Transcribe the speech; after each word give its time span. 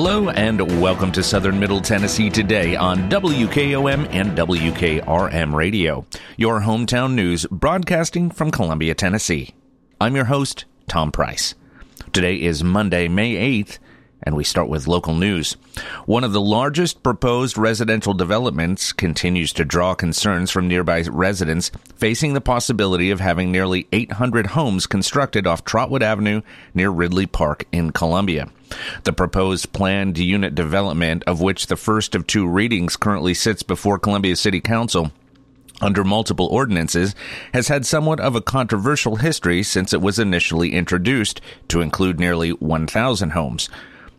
Hello 0.00 0.30
and 0.30 0.80
welcome 0.80 1.10
to 1.10 1.24
Southern 1.24 1.58
Middle 1.58 1.80
Tennessee 1.80 2.30
today 2.30 2.76
on 2.76 3.10
WKOM 3.10 4.06
and 4.12 4.38
WKRM 4.38 5.52
Radio, 5.52 6.06
your 6.36 6.60
hometown 6.60 7.14
news 7.14 7.46
broadcasting 7.50 8.30
from 8.30 8.52
Columbia, 8.52 8.94
Tennessee. 8.94 9.56
I'm 10.00 10.14
your 10.14 10.26
host, 10.26 10.66
Tom 10.86 11.10
Price. 11.10 11.56
Today 12.12 12.40
is 12.40 12.62
Monday, 12.62 13.08
May 13.08 13.34
8th, 13.60 13.80
and 14.22 14.36
we 14.36 14.44
start 14.44 14.68
with 14.68 14.88
local 14.88 15.14
news. 15.14 15.56
One 16.06 16.24
of 16.24 16.32
the 16.32 16.40
largest 16.40 17.02
proposed 17.02 17.56
residential 17.56 18.14
developments 18.14 18.92
continues 18.92 19.52
to 19.54 19.64
draw 19.64 19.94
concerns 19.94 20.50
from 20.50 20.68
nearby 20.68 21.02
residents 21.02 21.70
facing 21.96 22.34
the 22.34 22.40
possibility 22.40 23.10
of 23.10 23.20
having 23.20 23.52
nearly 23.52 23.86
800 23.92 24.48
homes 24.48 24.86
constructed 24.86 25.46
off 25.46 25.64
Trotwood 25.64 26.02
Avenue 26.02 26.42
near 26.74 26.90
Ridley 26.90 27.26
Park 27.26 27.64
in 27.72 27.92
Columbia. 27.92 28.48
The 29.04 29.12
proposed 29.12 29.72
planned 29.72 30.18
unit 30.18 30.54
development, 30.54 31.24
of 31.26 31.40
which 31.40 31.68
the 31.68 31.76
first 31.76 32.14
of 32.14 32.26
two 32.26 32.46
readings 32.46 32.96
currently 32.96 33.34
sits 33.34 33.62
before 33.62 33.98
Columbia 33.98 34.36
City 34.36 34.60
Council, 34.60 35.12
under 35.80 36.04
multiple 36.04 36.46
ordinances, 36.46 37.14
has 37.54 37.68
had 37.68 37.86
somewhat 37.86 38.20
of 38.20 38.34
a 38.34 38.40
controversial 38.40 39.16
history 39.16 39.62
since 39.62 39.92
it 39.92 40.02
was 40.02 40.18
initially 40.18 40.74
introduced 40.74 41.40
to 41.68 41.80
include 41.80 42.18
nearly 42.18 42.50
1,000 42.50 43.30
homes. 43.30 43.68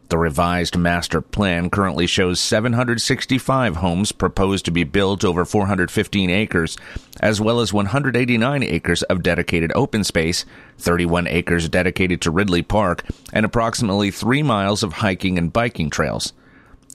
The 0.09 0.17
revised 0.17 0.75
master 0.75 1.21
plan 1.21 1.69
currently 1.69 2.07
shows 2.07 2.39
765 2.39 3.75
homes 3.75 4.11
proposed 4.11 4.65
to 4.65 4.71
be 4.71 4.83
built 4.83 5.23
over 5.23 5.45
415 5.45 6.31
acres, 6.31 6.77
as 7.19 7.39
well 7.39 7.59
as 7.59 7.71
189 7.71 8.63
acres 8.63 9.03
of 9.03 9.21
dedicated 9.21 9.71
open 9.75 10.03
space, 10.03 10.45
31 10.79 11.27
acres 11.27 11.69
dedicated 11.69 12.21
to 12.21 12.31
Ridley 12.31 12.63
Park, 12.63 13.03
and 13.31 13.45
approximately 13.45 14.09
3 14.09 14.41
miles 14.41 14.81
of 14.81 14.93
hiking 14.93 15.37
and 15.37 15.53
biking 15.53 15.91
trails. 15.91 16.33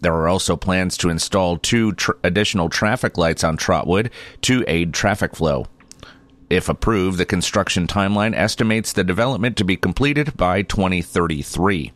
There 0.01 0.15
are 0.15 0.27
also 0.27 0.57
plans 0.57 0.97
to 0.99 1.09
install 1.09 1.57
two 1.57 1.93
tr- 1.93 2.13
additional 2.25 2.69
traffic 2.69 3.17
lights 3.17 3.45
on 3.45 3.57
Trotwood 3.57 4.11
to 4.43 4.65
aid 4.67 4.93
traffic 4.93 5.37
flow. 5.37 5.67
If 6.51 6.69
approved, 6.69 7.19
the 7.19 7.25
construction 7.25 7.87
timeline 7.87 8.35
estimates 8.35 8.93
the 8.93 9.05
development 9.05 9.57
to 9.59 9.65
be 9.65 9.77
completed 9.77 10.37
by 10.37 10.63
2033. 10.63 11.93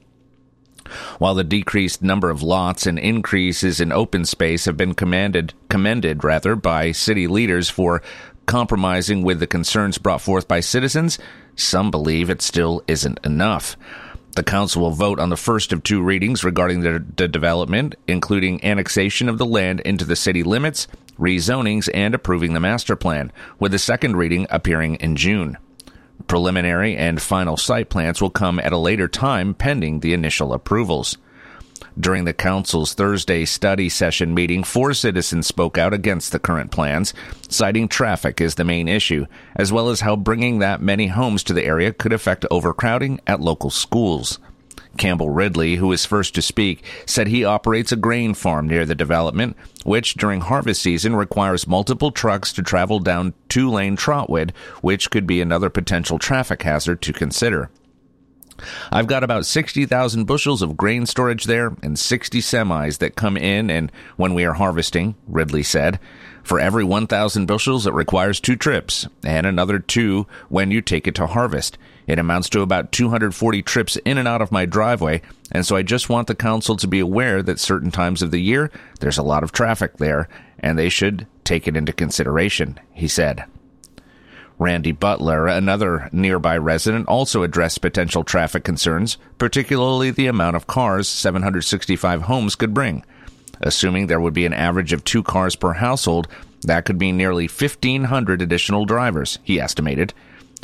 While 1.19 1.34
the 1.34 1.44
decreased 1.44 2.03
number 2.03 2.31
of 2.31 2.42
lots 2.42 2.86
and 2.86 2.98
increases 2.98 3.81
in 3.81 3.92
open 3.92 4.25
space 4.25 4.64
have 4.64 4.77
been 4.77 4.95
commended, 4.95 5.55
commended 5.69 6.25
rather 6.25 6.56
by 6.56 6.92
city 6.92 7.27
leaders 7.27 7.70
for 7.70 8.03
compromising 8.47 9.22
with 9.22 9.41
the 9.41 9.47
concerns 9.47 9.98
brought 9.98 10.22
forth 10.22 10.48
by 10.48 10.61
citizens, 10.61 11.19
some 11.55 11.91
believe 11.91 12.30
it 12.30 12.41
still 12.41 12.83
isn't 12.89 13.20
enough. 13.25 13.77
The 14.36 14.42
council 14.45 14.83
will 14.83 14.92
vote 14.92 15.19
on 15.19 15.30
the 15.30 15.36
first 15.36 15.72
of 15.72 15.83
two 15.83 16.00
readings 16.00 16.45
regarding 16.45 16.80
the, 16.80 17.05
the, 17.17 17.28
development, 17.28 17.97
including 18.06 18.64
annexation 18.64 19.28
of 19.28 19.36
the 19.36 19.45
land 19.45 19.80
into 19.80 20.05
the 20.05 20.17
city 20.17 20.42
limits, 20.42 20.86
rezonings, 21.19 21.89
and 21.92 22.14
approving 22.14 22.52
the 22.52 22.61
master 22.61 22.95
plan, 22.95 23.33
with 23.58 23.73
the 23.73 23.78
second 23.78 24.17
reading 24.17 24.47
appearing 24.48 24.95
in 24.97 25.17
June. 25.17 25.58
Preliminary 26.28 26.94
and 26.94 27.20
final 27.20 27.56
site 27.56 27.88
plans 27.88 28.20
will 28.20 28.28
come 28.28 28.58
at 28.58 28.74
a 28.74 28.78
later 28.78 29.08
time 29.08 29.54
pending 29.54 30.00
the 30.00 30.12
initial 30.12 30.52
approvals. 30.52 31.16
During 31.98 32.26
the 32.26 32.34
Council's 32.34 32.92
Thursday 32.92 33.46
study 33.46 33.88
session 33.88 34.34
meeting, 34.34 34.62
four 34.62 34.92
citizens 34.92 35.46
spoke 35.46 35.78
out 35.78 35.94
against 35.94 36.30
the 36.30 36.38
current 36.38 36.70
plans, 36.70 37.14
citing 37.48 37.88
traffic 37.88 38.42
as 38.42 38.55
the 38.56 38.64
main 38.64 38.88
issue, 38.88 39.27
as 39.56 39.72
well 39.72 39.88
as 39.88 40.00
how 40.00 40.14
bringing 40.17 40.58
that 40.58 40.83
many 40.83 41.06
homes 41.06 41.42
to 41.44 41.55
the 41.55 41.64
area 41.64 41.92
could 41.92 42.12
affect 42.12 42.44
overcrowding 42.50 43.20
at 43.27 43.40
local 43.40 43.70
schools. 43.70 44.38
Campbell 44.98 45.31
Ridley, 45.31 45.77
who 45.77 45.89
was 45.89 46.05
first 46.05 46.35
to 46.35 46.42
speak, 46.42 46.85
said 47.07 47.29
he 47.29 47.45
operates 47.45 47.92
a 47.92 47.97
grain 47.97 48.35
farm 48.35 48.67
near 48.67 48.85
the 48.85 48.95
development, 48.95 49.57
which 49.85 50.14
during 50.14 50.41
harvest 50.41 50.83
season 50.83 51.17
requires 51.17 51.67
multiple 51.67 52.11
trucks 52.11 52.53
to 52.53 52.63
travel 52.63 52.98
down 52.98 53.35
two 53.48 53.70
lane 53.70 53.97
Trotwood, 53.97 54.53
which 54.83 55.11
could 55.11 55.27
be 55.27 55.41
another 55.41 55.70
potential 55.70 56.19
traffic 56.19 56.63
hazard 56.63 57.01
to 57.03 57.13
consider. 57.13 57.70
I've 58.91 59.07
got 59.07 59.25
about 59.25 59.47
60,000 59.47 60.25
bushels 60.25 60.63
of 60.63 60.77
grain 60.77 61.07
storage 61.07 61.45
there 61.45 61.77
and 61.83 61.98
60 61.98 62.41
semis 62.41 62.98
that 62.98 63.17
come 63.17 63.36
in 63.36 63.70
and 63.70 63.92
when 64.17 64.35
we 64.35 64.45
are 64.45 64.55
harvesting, 64.55 65.15
Ridley 65.27 65.63
said. 65.63 66.01
For 66.42 66.59
every 66.59 66.85
1,000 66.85 67.47
bushels, 67.47 67.86
it 67.86 67.92
requires 67.92 68.41
two 68.41 68.57
trips 68.57 69.07
and 69.25 69.47
another 69.47 69.79
two 69.79 70.27
when 70.48 70.70
you 70.70 70.80
take 70.80 71.07
it 71.07 71.15
to 71.17 71.27
harvest. 71.27 71.79
It 72.08 72.19
amounts 72.19 72.48
to 72.51 72.63
about 72.63 72.91
240 72.91 73.63
trips 73.63 73.96
in 73.96 74.17
and 74.17 74.27
out 74.27 74.41
of 74.41 74.51
my 74.51 74.64
driveway, 74.64 75.20
and 75.52 75.64
so 75.64 75.77
I 75.77 75.83
just 75.83 76.08
want 76.08 76.27
the 76.27 76.35
council 76.35 76.74
to 76.77 76.86
be 76.89 77.01
aware 77.01 77.42
that 77.42 77.61
certain 77.61 77.91
times 77.91 78.23
of 78.23 78.30
the 78.30 78.41
year 78.41 78.70
there's 79.01 79.19
a 79.19 79.23
lot 79.23 79.42
of 79.42 79.52
traffic 79.52 79.98
there, 79.98 80.27
and 80.58 80.79
they 80.79 80.89
should 80.89 81.27
take 81.45 81.68
it 81.68 81.77
into 81.77 81.92
consideration, 81.92 82.80
he 82.95 83.07
said. 83.07 83.45
Randy 84.58 84.91
Butler, 84.91 85.47
another 85.47 86.08
nearby 86.11 86.57
resident, 86.57 87.07
also 87.07 87.42
addressed 87.42 87.83
potential 87.83 88.24
traffic 88.24 88.64
concerns, 88.64 89.18
particularly 89.36 90.11
the 90.11 90.27
amount 90.27 90.57
of 90.57 90.67
cars 90.67 91.08
765 91.08 92.23
homes 92.23 92.55
could 92.55 92.73
bring. 92.73 93.05
Assuming 93.61 94.07
there 94.07 94.20
would 94.20 94.35
be 94.35 94.47
an 94.47 94.55
average 94.55 94.95
of 94.95 95.05
two 95.05 95.23
cars 95.23 95.57
per 95.57 95.74
household, 95.74 96.27
that 96.63 96.86
could 96.86 96.98
mean 96.98 97.17
nearly 97.17 97.47
1,500 97.47 98.41
additional 98.41 98.85
drivers, 98.85 99.39
he 99.45 99.61
estimated. 99.61 100.14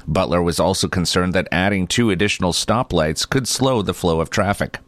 Butler 0.06 0.42
was 0.42 0.60
also 0.60 0.88
concerned 0.88 1.34
that 1.34 1.48
adding 1.50 1.86
two 1.86 2.10
additional 2.10 2.52
stoplights 2.52 3.28
could 3.28 3.48
slow 3.48 3.82
the 3.82 3.94
flow 3.94 4.20
of 4.20 4.30
traffic. 4.30 4.78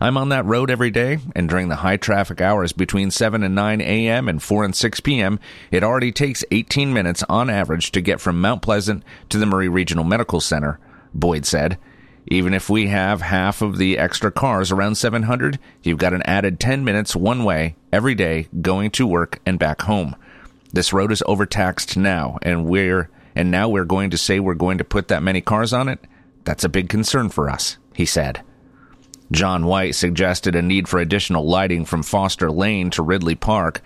I'm 0.00 0.16
on 0.16 0.28
that 0.30 0.44
road 0.44 0.70
every 0.70 0.90
day, 0.90 1.18
and 1.34 1.48
during 1.48 1.68
the 1.68 1.76
high 1.76 1.96
traffic 1.96 2.40
hours 2.40 2.72
between 2.72 3.10
7 3.10 3.42
and 3.42 3.54
9 3.54 3.80
a.m. 3.80 4.28
and 4.28 4.42
4 4.42 4.64
and 4.64 4.74
6 4.74 5.00
p.m., 5.00 5.38
it 5.70 5.82
already 5.82 6.12
takes 6.12 6.44
18 6.50 6.92
minutes 6.92 7.22
on 7.28 7.50
average 7.50 7.92
to 7.92 8.00
get 8.00 8.20
from 8.20 8.40
Mount 8.40 8.62
Pleasant 8.62 9.02
to 9.28 9.38
the 9.38 9.46
Maury 9.46 9.68
Regional 9.68 10.04
Medical 10.04 10.40
Center, 10.40 10.78
Boyd 11.14 11.44
said. 11.44 11.78
Even 12.28 12.54
if 12.54 12.68
we 12.68 12.88
have 12.88 13.20
half 13.22 13.62
of 13.62 13.78
the 13.78 13.98
extra 13.98 14.32
cars 14.32 14.72
around 14.72 14.96
700, 14.96 15.58
you've 15.82 15.98
got 15.98 16.14
an 16.14 16.22
added 16.22 16.58
10 16.58 16.84
minutes 16.84 17.14
one 17.14 17.44
way 17.44 17.76
every 17.92 18.14
day 18.14 18.48
going 18.62 18.90
to 18.92 19.06
work 19.06 19.40
and 19.46 19.58
back 19.58 19.82
home. 19.82 20.16
This 20.72 20.92
road 20.92 21.12
is 21.12 21.22
overtaxed 21.26 21.96
now, 21.96 22.38
and 22.42 22.66
we're 22.66 23.08
and 23.36 23.50
now 23.50 23.68
we're 23.68 23.84
going 23.84 24.10
to 24.10 24.18
say 24.18 24.40
we're 24.40 24.54
going 24.54 24.78
to 24.78 24.84
put 24.84 25.08
that 25.08 25.22
many 25.22 25.40
cars 25.40 25.72
on 25.72 25.88
it? 25.88 26.00
That's 26.44 26.64
a 26.64 26.68
big 26.68 26.88
concern 26.88 27.28
for 27.28 27.48
us, 27.48 27.76
he 27.94 28.06
said. 28.06 28.42
John 29.30 29.66
White 29.66 29.94
suggested 29.94 30.54
a 30.56 30.62
need 30.62 30.88
for 30.88 30.98
additional 30.98 31.46
lighting 31.46 31.84
from 31.84 32.02
Foster 32.02 32.50
Lane 32.50 32.90
to 32.90 33.02
Ridley 33.02 33.34
Park. 33.34 33.82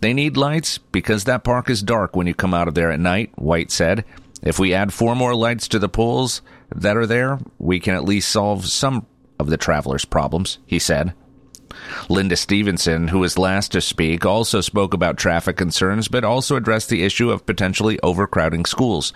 They 0.00 0.12
need 0.12 0.36
lights 0.36 0.78
because 0.78 1.24
that 1.24 1.44
park 1.44 1.70
is 1.70 1.82
dark 1.82 2.16
when 2.16 2.26
you 2.26 2.34
come 2.34 2.52
out 2.52 2.68
of 2.68 2.74
there 2.74 2.90
at 2.90 2.98
night, 3.00 3.30
White 3.36 3.70
said. 3.70 4.04
If 4.42 4.58
we 4.58 4.74
add 4.74 4.92
four 4.92 5.14
more 5.14 5.34
lights 5.34 5.68
to 5.68 5.78
the 5.78 5.88
poles 5.88 6.42
that 6.74 6.96
are 6.96 7.06
there, 7.06 7.38
we 7.58 7.78
can 7.78 7.94
at 7.94 8.04
least 8.04 8.30
solve 8.30 8.66
some 8.66 9.06
of 9.38 9.50
the 9.50 9.58
travelers' 9.58 10.04
problems, 10.04 10.58
he 10.66 10.78
said. 10.78 11.14
Linda 12.08 12.36
Stevenson, 12.36 13.08
who 13.08 13.20
was 13.20 13.38
last 13.38 13.72
to 13.72 13.80
speak, 13.80 14.26
also 14.26 14.60
spoke 14.60 14.94
about 14.94 15.16
traffic 15.16 15.56
concerns, 15.56 16.08
but 16.08 16.24
also 16.24 16.56
addressed 16.56 16.88
the 16.88 17.02
issue 17.02 17.30
of 17.30 17.46
potentially 17.46 17.98
overcrowding 18.02 18.64
schools. 18.64 19.12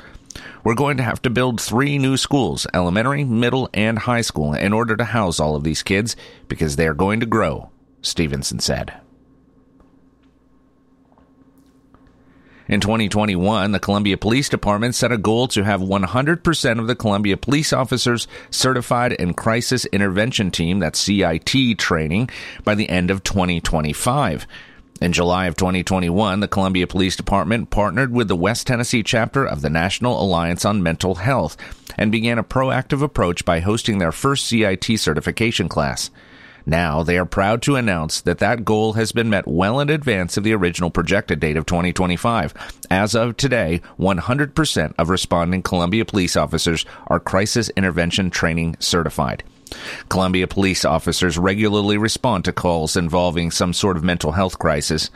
We're 0.64 0.75
going 0.75 0.97
to 0.97 1.03
have 1.03 1.22
to 1.22 1.31
build 1.31 1.60
three 1.60 1.98
new 1.98 2.16
schools, 2.16 2.66
elementary, 2.75 3.25
middle, 3.25 3.69
and 3.72 3.98
high 3.98 4.22
school, 4.22 4.54
in 4.54 4.72
order 4.72 4.97
to 4.97 5.04
house 5.04 5.38
all 5.38 5.56
of 5.56 5.64
these 5.64 5.82
kids 5.82 6.17
because 6.49 6.76
they 6.76 6.87
are 6.87 6.94
going 6.94 7.20
to 7.20 7.26
grow, 7.26 7.70
Stevenson 8.02 8.58
said. 8.58 8.94
In 12.66 12.81
2021, 12.81 13.72
the 13.72 13.78
Columbia 13.78 14.16
Police 14.16 14.49
Department 14.49 14.94
set 14.94 15.12
a 15.12 15.19
goal 15.19 15.49
to 15.49 15.64
have 15.64 15.82
100% 15.82 16.78
of 16.78 16.87
the 16.87 16.96
Columbia 16.96 17.37
police 17.37 17.75
officers 17.75 18.26
certified 18.50 19.12
in 19.12 19.34
crisis 19.34 19.84
intervention 19.87 20.50
team, 20.50 20.78
that's 20.78 20.99
CIT 20.99 21.78
training, 21.78 22.31
by 22.64 22.75
the 22.75 22.88
end 22.88 23.11
of 23.11 23.22
2025. 23.22 24.46
In 25.02 25.12
July 25.12 25.46
of 25.46 25.56
2021, 25.56 26.40
the 26.40 26.49
Columbia 26.49 26.87
Police 26.87 27.16
Department 27.16 27.69
partnered 27.69 28.12
with 28.12 28.28
the 28.28 28.37
West 28.37 28.67
Tennessee 28.67 29.02
chapter 29.02 29.44
of 29.44 29.60
the 29.60 29.69
National 29.69 30.22
Alliance 30.22 30.64
on 30.64 30.82
Mental 30.82 31.17
Health 31.17 31.58
and 31.99 32.10
began 32.10 32.38
a 32.38 32.44
proactive 32.44 33.02
approach 33.02 33.44
by 33.44 33.60
hosting 33.60 33.99
their 33.99 34.12
first 34.12 34.46
CIT 34.46 34.84
certification 34.99 35.69
class. 35.69 36.10
Now, 36.66 37.02
they 37.02 37.19
are 37.19 37.26
proud 37.26 37.61
to 37.62 37.76
announce 37.76 38.22
that 38.22 38.38
that 38.38 38.64
goal 38.64 38.94
has 38.94 39.12
been 39.12 39.28
met 39.28 39.46
well 39.46 39.81
in 39.81 39.90
advance 39.90 40.37
of 40.37 40.44
the 40.44 40.55
original 40.55 40.90
projected 40.90 41.40
date 41.40 41.56
of 41.56 41.66
2025. 41.66 42.55
As 42.90 43.14
of 43.14 43.37
today, 43.37 43.82
100% 43.99 44.94
of 44.96 45.11
responding 45.11 45.62
Columbia 45.62 46.05
police 46.05 46.37
officers 46.37 46.87
are 47.08 47.20
crisis 47.20 47.69
intervention 47.76 48.31
training 48.31 48.76
certified. 48.78 49.44
Columbia 50.08 50.46
police 50.46 50.84
officers 50.84 51.37
regularly 51.37 51.99
respond 51.99 52.44
to 52.44 52.52
calls 52.52 52.96
involving 52.96 53.50
some 53.50 53.72
sort 53.72 53.96
of 53.96 54.05
mental 54.05 54.32
health 54.32 54.58
crisis. 54.58 55.08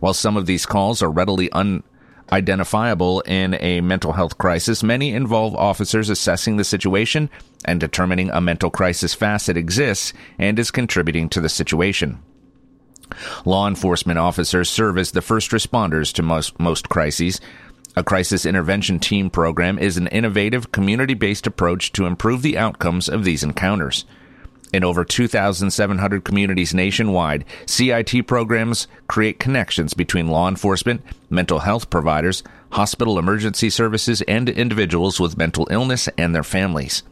While 0.00 0.14
some 0.14 0.36
of 0.36 0.46
these 0.46 0.66
calls 0.66 1.02
are 1.02 1.10
readily 1.10 1.50
unidentifiable 1.52 3.20
in 3.20 3.54
a 3.60 3.80
mental 3.80 4.12
health 4.12 4.38
crisis, 4.38 4.82
many 4.82 5.12
involve 5.12 5.54
officers 5.54 6.08
assessing 6.10 6.56
the 6.56 6.64
situation 6.64 7.30
and 7.66 7.78
determining 7.78 8.30
a 8.30 8.40
mental 8.40 8.70
crisis 8.70 9.12
facet 9.12 9.56
exists 9.56 10.14
and 10.38 10.58
is 10.58 10.70
contributing 10.70 11.28
to 11.28 11.40
the 11.40 11.48
situation. 11.48 12.22
Law 13.44 13.68
enforcement 13.68 14.18
officers 14.18 14.70
serve 14.70 14.98
as 14.98 15.10
the 15.10 15.22
first 15.22 15.50
responders 15.50 16.12
to 16.14 16.22
most, 16.22 16.58
most 16.58 16.88
crises. 16.88 17.40
A 17.94 18.02
crisis 18.02 18.46
intervention 18.46 18.98
team 18.98 19.30
program 19.30 19.78
is 19.78 19.96
an 19.96 20.06
innovative, 20.08 20.72
community 20.72 21.14
based 21.14 21.46
approach 21.46 21.92
to 21.92 22.06
improve 22.06 22.42
the 22.42 22.58
outcomes 22.58 23.08
of 23.08 23.24
these 23.24 23.42
encounters. 23.42 24.04
In 24.72 24.84
over 24.84 25.04
2,700 25.04 26.24
communities 26.24 26.74
nationwide, 26.74 27.44
CIT 27.66 28.26
programs 28.26 28.88
create 29.06 29.38
connections 29.38 29.94
between 29.94 30.28
law 30.28 30.48
enforcement, 30.48 31.02
mental 31.30 31.60
health 31.60 31.88
providers, 31.88 32.42
hospital 32.72 33.18
emergency 33.18 33.70
services, 33.70 34.22
and 34.22 34.48
individuals 34.48 35.20
with 35.20 35.38
mental 35.38 35.68
illness 35.70 36.08
and 36.18 36.34
their 36.34 36.42
families. 36.42 37.04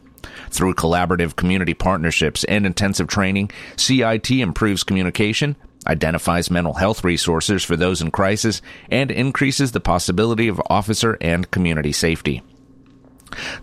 Through 0.49 0.75
collaborative 0.75 1.35
community 1.35 1.73
partnerships 1.73 2.43
and 2.45 2.65
intensive 2.65 3.07
training, 3.07 3.51
CIT 3.77 4.31
improves 4.31 4.83
communication, 4.83 5.55
identifies 5.87 6.51
mental 6.51 6.73
health 6.73 7.03
resources 7.03 7.63
for 7.63 7.75
those 7.75 8.01
in 8.01 8.11
crisis, 8.11 8.61
and 8.89 9.11
increases 9.11 9.71
the 9.71 9.79
possibility 9.79 10.47
of 10.47 10.61
officer 10.69 11.17
and 11.21 11.49
community 11.51 11.91
safety. 11.91 12.41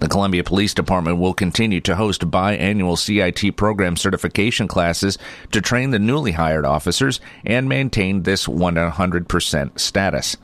The 0.00 0.08
Columbia 0.08 0.44
Police 0.44 0.74
Department 0.74 1.18
will 1.18 1.34
continue 1.34 1.80
to 1.82 1.96
host 1.96 2.30
biannual 2.30 2.98
CIT 2.98 3.56
program 3.56 3.96
certification 3.96 4.68
classes 4.68 5.18
to 5.52 5.60
train 5.60 5.90
the 5.90 5.98
newly 5.98 6.32
hired 6.32 6.66
officers 6.66 7.20
and 7.44 7.68
maintain 7.68 8.22
this 8.22 8.46
100% 8.46 9.78
status. 9.78 10.36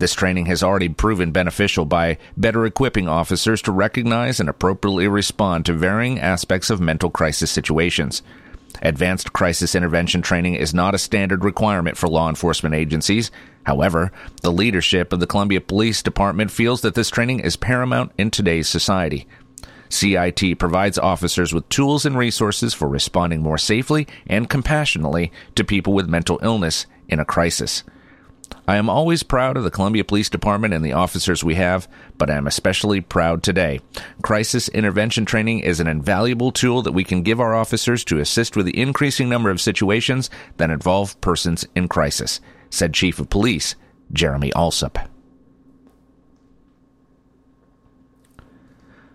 This 0.00 0.14
training 0.14 0.46
has 0.46 0.62
already 0.62 0.88
proven 0.88 1.30
beneficial 1.30 1.84
by 1.84 2.16
better 2.34 2.64
equipping 2.64 3.06
officers 3.06 3.60
to 3.62 3.70
recognize 3.70 4.40
and 4.40 4.48
appropriately 4.48 5.06
respond 5.08 5.66
to 5.66 5.74
varying 5.74 6.18
aspects 6.18 6.70
of 6.70 6.80
mental 6.80 7.10
crisis 7.10 7.50
situations. 7.50 8.22
Advanced 8.80 9.34
crisis 9.34 9.74
intervention 9.74 10.22
training 10.22 10.54
is 10.54 10.72
not 10.72 10.94
a 10.94 10.98
standard 10.98 11.44
requirement 11.44 11.98
for 11.98 12.08
law 12.08 12.30
enforcement 12.30 12.74
agencies. 12.74 13.30
However, 13.64 14.10
the 14.40 14.50
leadership 14.50 15.12
of 15.12 15.20
the 15.20 15.26
Columbia 15.26 15.60
Police 15.60 16.02
Department 16.02 16.50
feels 16.50 16.80
that 16.80 16.94
this 16.94 17.10
training 17.10 17.40
is 17.40 17.56
paramount 17.56 18.12
in 18.16 18.30
today's 18.30 18.70
society. 18.70 19.28
CIT 19.90 20.58
provides 20.58 20.98
officers 20.98 21.52
with 21.52 21.68
tools 21.68 22.06
and 22.06 22.16
resources 22.16 22.72
for 22.72 22.88
responding 22.88 23.42
more 23.42 23.58
safely 23.58 24.06
and 24.26 24.48
compassionately 24.48 25.30
to 25.56 25.62
people 25.62 25.92
with 25.92 26.08
mental 26.08 26.40
illness 26.42 26.86
in 27.06 27.20
a 27.20 27.24
crisis. 27.26 27.84
I 28.66 28.76
am 28.76 28.88
always 28.88 29.22
proud 29.22 29.56
of 29.56 29.64
the 29.64 29.70
Columbia 29.70 30.04
Police 30.04 30.28
Department 30.28 30.74
and 30.74 30.84
the 30.84 30.92
officers 30.92 31.42
we 31.42 31.56
have, 31.56 31.88
but 32.18 32.30
I 32.30 32.36
am 32.36 32.46
especially 32.46 33.00
proud 33.00 33.42
today. 33.42 33.80
Crisis 34.22 34.68
intervention 34.68 35.24
training 35.24 35.60
is 35.60 35.80
an 35.80 35.86
invaluable 35.86 36.52
tool 36.52 36.82
that 36.82 36.92
we 36.92 37.04
can 37.04 37.22
give 37.22 37.40
our 37.40 37.54
officers 37.54 38.04
to 38.04 38.20
assist 38.20 38.56
with 38.56 38.66
the 38.66 38.78
increasing 38.78 39.28
number 39.28 39.50
of 39.50 39.60
situations 39.60 40.30
that 40.56 40.70
involve 40.70 41.20
persons 41.20 41.66
in 41.74 41.88
crisis, 41.88 42.40
said 42.70 42.94
Chief 42.94 43.18
of 43.18 43.30
Police 43.30 43.74
Jeremy 44.12 44.50
Alsup. 44.52 45.06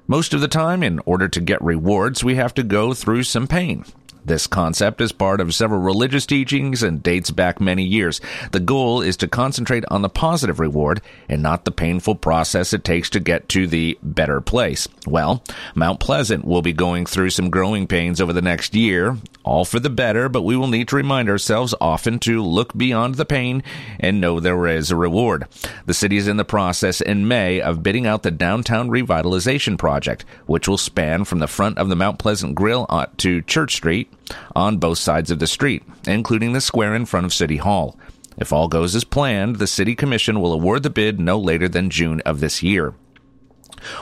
Most 0.07 0.33
of 0.33 0.41
the 0.41 0.47
time, 0.47 0.83
in 0.83 0.99
order 1.05 1.27
to 1.27 1.41
get 1.41 1.61
rewards, 1.63 2.23
we 2.23 2.35
have 2.35 2.53
to 2.55 2.63
go 2.63 2.93
through 2.93 3.23
some 3.23 3.47
pain. 3.47 3.85
This 4.25 4.47
concept 4.47 5.01
is 5.01 5.11
part 5.11 5.39
of 5.39 5.53
several 5.53 5.81
religious 5.81 6.25
teachings 6.25 6.81
and 6.81 7.03
dates 7.03 7.29
back 7.29 7.61
many 7.61 7.83
years. 7.83 8.19
The 8.51 8.59
goal 8.59 9.01
is 9.01 9.17
to 9.17 9.27
concentrate 9.27 9.83
on 9.91 10.01
the 10.01 10.09
positive 10.09 10.59
reward 10.59 11.01
and 11.29 11.43
not 11.43 11.63
the 11.63 11.71
painful 11.71 12.15
process 12.15 12.73
it 12.73 12.83
takes 12.83 13.11
to 13.11 13.19
get 13.19 13.47
to 13.49 13.67
the 13.67 13.99
better 14.01 14.41
place. 14.41 14.87
Well, 15.05 15.43
Mount 15.75 15.99
Pleasant 15.99 16.43
will 16.43 16.63
be 16.63 16.73
going 16.73 17.05
through 17.05 17.29
some 17.29 17.51
growing 17.51 17.85
pains 17.85 18.19
over 18.19 18.33
the 18.33 18.41
next 18.41 18.73
year, 18.73 19.17
all 19.43 19.63
for 19.63 19.79
the 19.79 19.91
better, 19.91 20.27
but 20.27 20.41
we 20.41 20.57
will 20.57 20.67
need 20.67 20.87
to 20.87 20.95
remind 20.95 21.29
ourselves 21.29 21.75
often 21.79 22.17
to 22.19 22.41
look 22.41 22.75
beyond 22.75 23.15
the 23.15 23.25
pain 23.25 23.61
and 23.99 24.19
know 24.19 24.39
there 24.39 24.65
is 24.65 24.89
a 24.89 24.95
reward. 24.95 25.45
The 25.85 25.93
city 25.93 26.17
is 26.17 26.27
in 26.27 26.37
the 26.37 26.43
process 26.43 26.99
in 26.99 27.27
May 27.27 27.61
of 27.61 27.83
bidding 27.83 28.07
out 28.07 28.23
the 28.23 28.31
downtown 28.31 28.89
revitalization 28.89 29.77
project, 29.77 30.25
which 30.47 30.67
will 30.67 30.79
span 30.79 31.25
from 31.25 31.37
the 31.37 31.47
front 31.47 31.77
of 31.77 31.89
the 31.89 31.95
Mount 31.95 32.17
Pleasant 32.17 32.55
Grill 32.55 32.87
to 33.17 33.41
Church 33.43 33.75
Street 33.75 34.11
on 34.55 34.77
both 34.77 34.97
sides 34.97 35.31
of 35.31 35.39
the 35.39 35.47
street, 35.47 35.83
including 36.07 36.53
the 36.53 36.61
square 36.61 36.95
in 36.95 37.05
front 37.05 37.25
of 37.25 37.33
City 37.33 37.57
Hall. 37.57 37.97
If 38.37 38.51
all 38.51 38.67
goes 38.67 38.95
as 38.95 39.03
planned, 39.03 39.57
the 39.57 39.67
City 39.67 39.95
Commission 39.95 40.41
will 40.41 40.53
award 40.53 40.83
the 40.83 40.89
bid 40.89 41.19
no 41.19 41.39
later 41.39 41.69
than 41.69 41.89
June 41.89 42.21
of 42.21 42.39
this 42.39 42.61
year. 42.61 42.93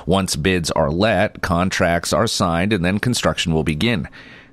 Once 0.06 0.36
bids 0.36 0.72
are 0.72 0.92
let, 0.92 1.42
contracts 1.42 2.14
are 2.14 2.28
signed, 2.28 2.74
and 2.74 2.84
then 2.84 3.00
construction 3.00 3.54
will 3.54 3.64
begin. 3.64 4.08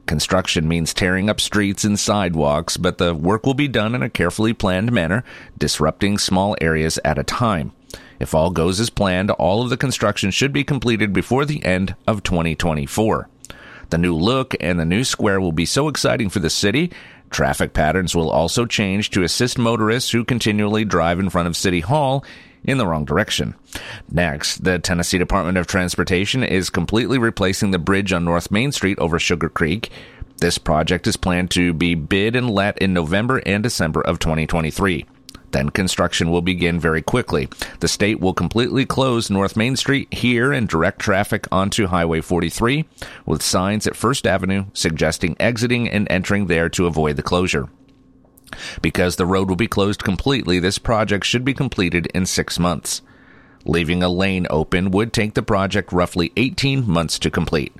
Construction 0.06 0.66
means 0.66 0.92
tearing 0.92 1.30
up 1.30 1.40
streets 1.40 1.84
and 1.84 1.98
sidewalks, 1.98 2.76
but 2.76 2.98
the 2.98 3.14
work 3.14 3.46
will 3.46 3.54
be 3.54 3.68
done 3.68 3.94
in 3.94 4.02
a 4.02 4.10
carefully 4.10 4.52
planned 4.52 4.90
manner, 4.90 5.24
disrupting 5.56 6.18
small 6.18 6.56
areas 6.60 6.98
at 7.04 7.18
a 7.18 7.22
time. 7.22 7.72
If 8.18 8.34
all 8.34 8.50
goes 8.50 8.80
as 8.80 8.90
planned, 8.90 9.30
all 9.30 9.62
of 9.62 9.70
the 9.70 9.76
construction 9.76 10.30
should 10.30 10.52
be 10.52 10.64
completed 10.64 11.12
before 11.12 11.44
the 11.44 11.64
end 11.64 11.94
of 12.06 12.22
2024. 12.22 13.28
The 13.90 13.98
new 13.98 14.16
look 14.16 14.54
and 14.60 14.78
the 14.78 14.84
new 14.84 15.04
square 15.04 15.40
will 15.40 15.52
be 15.52 15.66
so 15.66 15.88
exciting 15.88 16.28
for 16.28 16.38
the 16.38 16.50
city. 16.50 16.92
Traffic 17.30 17.72
patterns 17.72 18.14
will 18.14 18.30
also 18.30 18.66
change 18.66 19.10
to 19.10 19.22
assist 19.22 19.58
motorists 19.58 20.10
who 20.10 20.24
continually 20.24 20.84
drive 20.84 21.20
in 21.20 21.30
front 21.30 21.48
of 21.48 21.56
City 21.56 21.80
Hall 21.80 22.24
in 22.64 22.78
the 22.78 22.86
wrong 22.86 23.04
direction. 23.04 23.54
Next, 24.10 24.64
the 24.64 24.78
Tennessee 24.78 25.18
Department 25.18 25.58
of 25.58 25.66
Transportation 25.66 26.42
is 26.42 26.70
completely 26.70 27.18
replacing 27.18 27.70
the 27.70 27.78
bridge 27.78 28.12
on 28.12 28.24
North 28.24 28.50
Main 28.50 28.72
Street 28.72 28.98
over 28.98 29.18
Sugar 29.18 29.48
Creek. 29.48 29.90
This 30.38 30.58
project 30.58 31.06
is 31.06 31.16
planned 31.16 31.50
to 31.52 31.72
be 31.72 31.94
bid 31.94 32.34
and 32.34 32.50
let 32.50 32.78
in 32.78 32.92
November 32.92 33.42
and 33.44 33.62
December 33.62 34.00
of 34.00 34.18
2023. 34.18 35.06
Then 35.52 35.70
construction 35.70 36.30
will 36.30 36.42
begin 36.42 36.78
very 36.78 37.02
quickly. 37.02 37.48
The 37.80 37.88
state 37.88 38.20
will 38.20 38.34
completely 38.34 38.86
close 38.86 39.30
North 39.30 39.56
Main 39.56 39.76
Street 39.76 40.12
here 40.12 40.52
and 40.52 40.68
direct 40.68 41.00
traffic 41.00 41.46
onto 41.50 41.88
Highway 41.88 42.20
43 42.20 42.84
with 43.26 43.42
signs 43.42 43.86
at 43.86 43.96
First 43.96 44.26
Avenue 44.26 44.66
suggesting 44.72 45.36
exiting 45.40 45.88
and 45.88 46.06
entering 46.10 46.46
there 46.46 46.68
to 46.70 46.86
avoid 46.86 47.16
the 47.16 47.22
closure. 47.22 47.68
Because 48.82 49.16
the 49.16 49.26
road 49.26 49.48
will 49.48 49.56
be 49.56 49.68
closed 49.68 50.02
completely, 50.02 50.58
this 50.58 50.78
project 50.78 51.24
should 51.24 51.44
be 51.44 51.54
completed 51.54 52.06
in 52.14 52.26
six 52.26 52.58
months. 52.58 53.02
Leaving 53.64 54.02
a 54.02 54.08
lane 54.08 54.46
open 54.50 54.90
would 54.90 55.12
take 55.12 55.34
the 55.34 55.42
project 55.42 55.92
roughly 55.92 56.32
18 56.36 56.88
months 56.88 57.18
to 57.18 57.30
complete. 57.30 57.74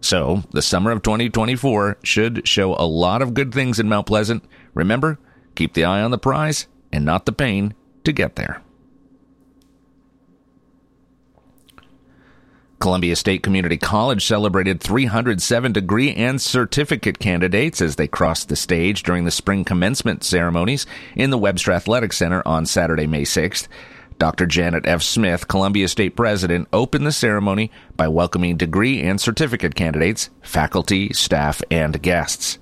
So, 0.00 0.44
the 0.50 0.62
summer 0.62 0.90
of 0.90 1.02
2024 1.02 1.98
should 2.02 2.46
show 2.46 2.74
a 2.74 2.86
lot 2.86 3.22
of 3.22 3.34
good 3.34 3.52
things 3.52 3.80
in 3.80 3.88
Mount 3.88 4.06
Pleasant. 4.06 4.44
Remember, 4.74 5.18
keep 5.54 5.72
the 5.72 5.84
eye 5.84 6.02
on 6.02 6.10
the 6.10 6.18
prize 6.18 6.66
and 6.94 7.04
not 7.04 7.26
the 7.26 7.32
pain 7.32 7.74
to 8.04 8.12
get 8.12 8.36
there. 8.36 8.62
Columbia 12.78 13.16
State 13.16 13.42
Community 13.42 13.78
College 13.78 14.26
celebrated 14.26 14.80
307 14.80 15.72
degree 15.72 16.12
and 16.14 16.40
certificate 16.40 17.18
candidates 17.18 17.80
as 17.80 17.96
they 17.96 18.06
crossed 18.06 18.50
the 18.50 18.56
stage 18.56 19.02
during 19.02 19.24
the 19.24 19.30
spring 19.30 19.64
commencement 19.64 20.22
ceremonies 20.22 20.84
in 21.16 21.30
the 21.30 21.38
Webster 21.38 21.72
Athletic 21.72 22.12
Center 22.12 22.42
on 22.46 22.66
Saturday, 22.66 23.06
May 23.06 23.22
6th. 23.22 23.68
Dr. 24.18 24.46
Janet 24.46 24.86
F. 24.86 25.02
Smith, 25.02 25.48
Columbia 25.48 25.88
State 25.88 26.14
President, 26.14 26.68
opened 26.72 27.06
the 27.06 27.12
ceremony 27.12 27.72
by 27.96 28.06
welcoming 28.06 28.56
degree 28.56 29.00
and 29.00 29.20
certificate 29.20 29.74
candidates, 29.74 30.28
faculty, 30.42 31.12
staff, 31.12 31.62
and 31.70 32.00
guests. 32.02 32.58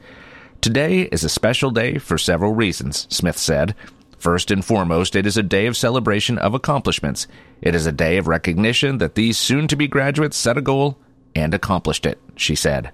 Today 0.61 1.03
is 1.11 1.25
a 1.25 1.29
special 1.29 1.73
day 1.73 1.99
for 1.99 2.17
several 2.17 2.55
reasons, 2.55 3.09
Smith 3.11 3.37
said. 3.37 3.75
First 4.23 4.53
and 4.53 4.65
foremost, 4.65 5.17
it 5.17 5.27
is 5.27 5.37
a 5.37 5.43
day 5.43 5.67
of 5.67 5.77
celebration 5.77 6.39
of 6.39 6.55
accomplishments. 6.55 7.27
It 7.61 7.75
is 7.75 7.87
a 7.87 7.91
day 7.91 8.19
of 8.19 8.29
recognition 8.29 8.99
that 8.99 9.17
these 9.17 9.37
soon 9.37 9.67
to 9.67 9.75
be 9.75 9.89
graduates 9.89 10.37
set 10.37 10.57
a 10.57 10.61
goal 10.61 10.97
and 11.35 11.53
accomplished 11.53 12.07
it, 12.07 12.21
she 12.37 12.55
said. 12.55 12.93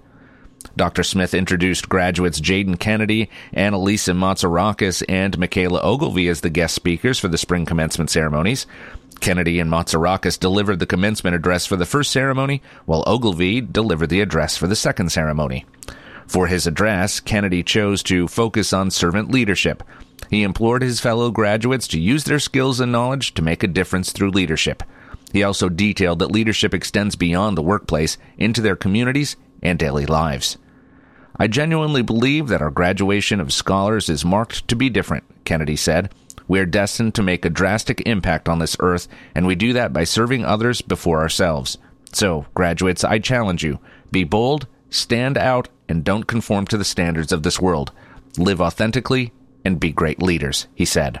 Dr. 0.75 1.03
Smith 1.03 1.35
introduced 1.35 1.87
graduates 1.87 2.41
Jaden 2.41 2.79
Kennedy, 2.79 3.29
Annalisa 3.53 4.17
Matsarakis, 4.17 5.03
and 5.07 5.37
Michaela 5.37 5.81
Ogilvy 5.83 6.27
as 6.27 6.41
the 6.41 6.49
guest 6.49 6.73
speakers 6.73 7.19
for 7.19 7.27
the 7.27 7.37
spring 7.37 7.63
commencement 7.63 8.09
ceremonies. 8.09 8.65
Kennedy 9.19 9.59
and 9.59 9.69
Matsarakis 9.69 10.39
delivered 10.39 10.79
the 10.79 10.87
commencement 10.87 11.35
address 11.35 11.67
for 11.67 11.75
the 11.75 11.85
first 11.85 12.11
ceremony, 12.11 12.63
while 12.87 13.03
Ogilvy 13.05 13.61
delivered 13.61 14.09
the 14.09 14.21
address 14.21 14.57
for 14.57 14.65
the 14.65 14.75
second 14.75 15.11
ceremony. 15.11 15.67
For 16.25 16.47
his 16.47 16.65
address, 16.65 17.19
Kennedy 17.19 17.61
chose 17.61 18.01
to 18.03 18.27
focus 18.27 18.73
on 18.73 18.89
servant 18.89 19.29
leadership, 19.29 19.83
he 20.29 20.43
implored 20.43 20.83
his 20.83 20.99
fellow 20.99 21.31
graduates 21.31 21.87
to 21.89 21.99
use 21.99 22.23
their 22.23 22.39
skills 22.39 22.79
and 22.79 22.91
knowledge 22.91 23.33
to 23.33 23.41
make 23.41 23.63
a 23.63 23.67
difference 23.67 24.11
through 24.11 24.29
leadership. 24.31 24.83
He 25.33 25.43
also 25.43 25.69
detailed 25.69 26.19
that 26.19 26.31
leadership 26.31 26.73
extends 26.73 27.15
beyond 27.15 27.57
the 27.57 27.63
workplace 27.63 28.17
into 28.37 28.61
their 28.61 28.75
communities 28.75 29.35
and 29.61 29.77
daily 29.77 30.05
lives. 30.05 30.57
I 31.37 31.47
genuinely 31.47 32.01
believe 32.01 32.47
that 32.49 32.61
our 32.61 32.69
graduation 32.69 33.39
of 33.39 33.53
scholars 33.53 34.09
is 34.09 34.25
marked 34.25 34.67
to 34.67 34.75
be 34.75 34.89
different, 34.89 35.23
Kennedy 35.45 35.75
said. 35.75 36.13
We 36.47 36.59
are 36.59 36.65
destined 36.65 37.15
to 37.15 37.23
make 37.23 37.45
a 37.45 37.49
drastic 37.49 38.01
impact 38.01 38.49
on 38.49 38.59
this 38.59 38.75
earth, 38.79 39.07
and 39.33 39.47
we 39.47 39.55
do 39.55 39.73
that 39.73 39.93
by 39.93 40.03
serving 40.03 40.43
others 40.43 40.81
before 40.81 41.19
ourselves. 41.21 41.77
So, 42.11 42.45
graduates, 42.55 43.03
I 43.03 43.19
challenge 43.19 43.63
you 43.63 43.79
Be 44.11 44.23
bold, 44.23 44.67
stand 44.89 45.37
out, 45.37 45.69
and 45.87 46.03
don't 46.03 46.27
conform 46.27 46.65
to 46.67 46.77
the 46.77 46.83
standards 46.83 47.31
of 47.31 47.43
this 47.43 47.59
world. 47.59 47.91
Live 48.37 48.61
authentically 48.61 49.31
and 49.63 49.79
be 49.79 49.91
great 49.91 50.21
leaders, 50.21 50.67
he 50.75 50.85
said. 50.85 51.19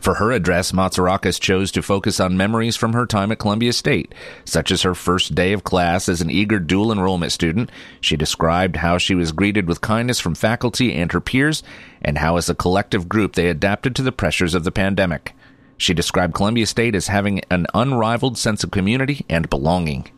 For 0.00 0.14
her 0.14 0.32
address, 0.32 0.72
Matsourakis 0.72 1.38
chose 1.40 1.70
to 1.72 1.82
focus 1.82 2.18
on 2.18 2.36
memories 2.36 2.76
from 2.76 2.92
her 2.92 3.06
time 3.06 3.30
at 3.30 3.38
Columbia 3.38 3.72
State, 3.72 4.14
such 4.44 4.70
as 4.70 4.82
her 4.82 4.94
first 4.94 5.34
day 5.34 5.52
of 5.52 5.62
class 5.62 6.08
as 6.08 6.20
an 6.20 6.30
eager 6.30 6.58
dual 6.58 6.90
enrollment 6.90 7.32
student. 7.32 7.70
She 8.00 8.16
described 8.16 8.76
how 8.76 8.98
she 8.98 9.14
was 9.14 9.32
greeted 9.32 9.68
with 9.68 9.80
kindness 9.80 10.18
from 10.18 10.34
faculty 10.34 10.92
and 10.92 11.12
her 11.12 11.20
peers, 11.20 11.62
and 12.02 12.18
how 12.18 12.36
as 12.36 12.48
a 12.48 12.54
collective 12.54 13.08
group 13.08 13.34
they 13.34 13.48
adapted 13.48 13.94
to 13.96 14.02
the 14.02 14.12
pressures 14.12 14.54
of 14.54 14.64
the 14.64 14.72
pandemic. 14.72 15.34
She 15.76 15.94
described 15.94 16.34
Columbia 16.34 16.66
State 16.66 16.94
as 16.94 17.06
having 17.06 17.40
an 17.50 17.66
unrivaled 17.72 18.36
sense 18.36 18.64
of 18.64 18.70
community 18.70 19.24
and 19.28 19.48
belonging. 19.48 20.10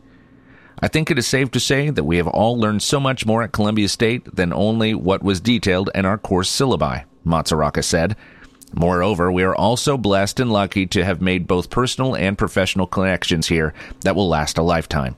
I 0.83 0.89
think 0.89 1.09
it 1.09 1.17
is 1.17 1.25
safe 1.25 1.49
to 1.51 1.61
say 1.61 1.91
that 1.91 2.03
we 2.03 2.17
have 2.17 2.27
all 2.27 2.59
learned 2.59 2.83
so 2.83 2.99
much 2.99 3.25
more 3.25 3.41
at 3.41 3.53
Columbia 3.53 3.87
State 3.87 4.35
than 4.35 4.51
only 4.51 4.93
what 4.93 5.23
was 5.23 5.39
detailed 5.39 5.89
in 5.95 6.05
our 6.05 6.17
course 6.17 6.51
syllabi, 6.51 7.05
Matsuraka 7.25 7.81
said. 7.81 8.17
Moreover, 8.73 9.31
we 9.31 9.43
are 9.43 9.55
also 9.55 9.97
blessed 9.97 10.41
and 10.41 10.51
lucky 10.51 10.85
to 10.87 11.05
have 11.05 11.21
made 11.21 11.47
both 11.47 11.69
personal 11.69 12.17
and 12.17 12.37
professional 12.37 12.85
connections 12.85 13.47
here 13.47 13.73
that 14.01 14.17
will 14.17 14.27
last 14.27 14.57
a 14.57 14.61
lifetime. 14.61 15.15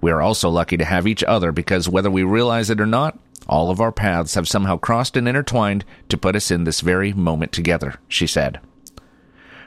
We 0.00 0.10
are 0.10 0.20
also 0.20 0.50
lucky 0.50 0.76
to 0.76 0.84
have 0.84 1.06
each 1.06 1.22
other 1.22 1.52
because 1.52 1.88
whether 1.88 2.10
we 2.10 2.24
realize 2.24 2.68
it 2.68 2.80
or 2.80 2.86
not, 2.86 3.16
all 3.48 3.70
of 3.70 3.80
our 3.80 3.92
paths 3.92 4.34
have 4.34 4.48
somehow 4.48 4.76
crossed 4.76 5.16
and 5.16 5.28
intertwined 5.28 5.84
to 6.08 6.18
put 6.18 6.34
us 6.34 6.50
in 6.50 6.64
this 6.64 6.80
very 6.80 7.12
moment 7.12 7.52
together, 7.52 8.00
she 8.08 8.26
said. 8.26 8.58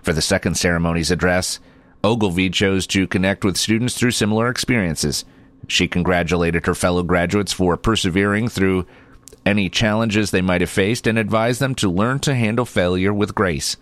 For 0.03 0.12
the 0.12 0.22
second 0.22 0.55
ceremony's 0.55 1.12
address, 1.12 1.62
Ogilvie 2.03 2.50
chose 2.50 2.88
to 2.88 3.08
connect 3.08 3.44
with 3.44 3.58
students 3.58 3.96
through 3.98 4.12
similar 4.12 4.50
experiences. 4.50 5.25
She 5.68 5.88
congratulated 5.88 6.65
her 6.65 6.75
fellow 6.75 7.03
graduates 7.03 7.51
for 7.51 7.75
persevering 7.77 8.48
through 8.48 8.86
any 9.46 9.70
challenges 9.70 10.32
they 10.32 10.41
might 10.41 10.62
have 10.62 10.70
faced 10.70 11.08
and 11.08 11.18
advised 11.18 11.60
them 11.60 11.75
to 11.75 11.89
learn 11.89 12.20
to 12.20 12.36
handle 12.36 12.65
failure 12.65 13.13
with 13.13 13.36
grace. 13.36 13.77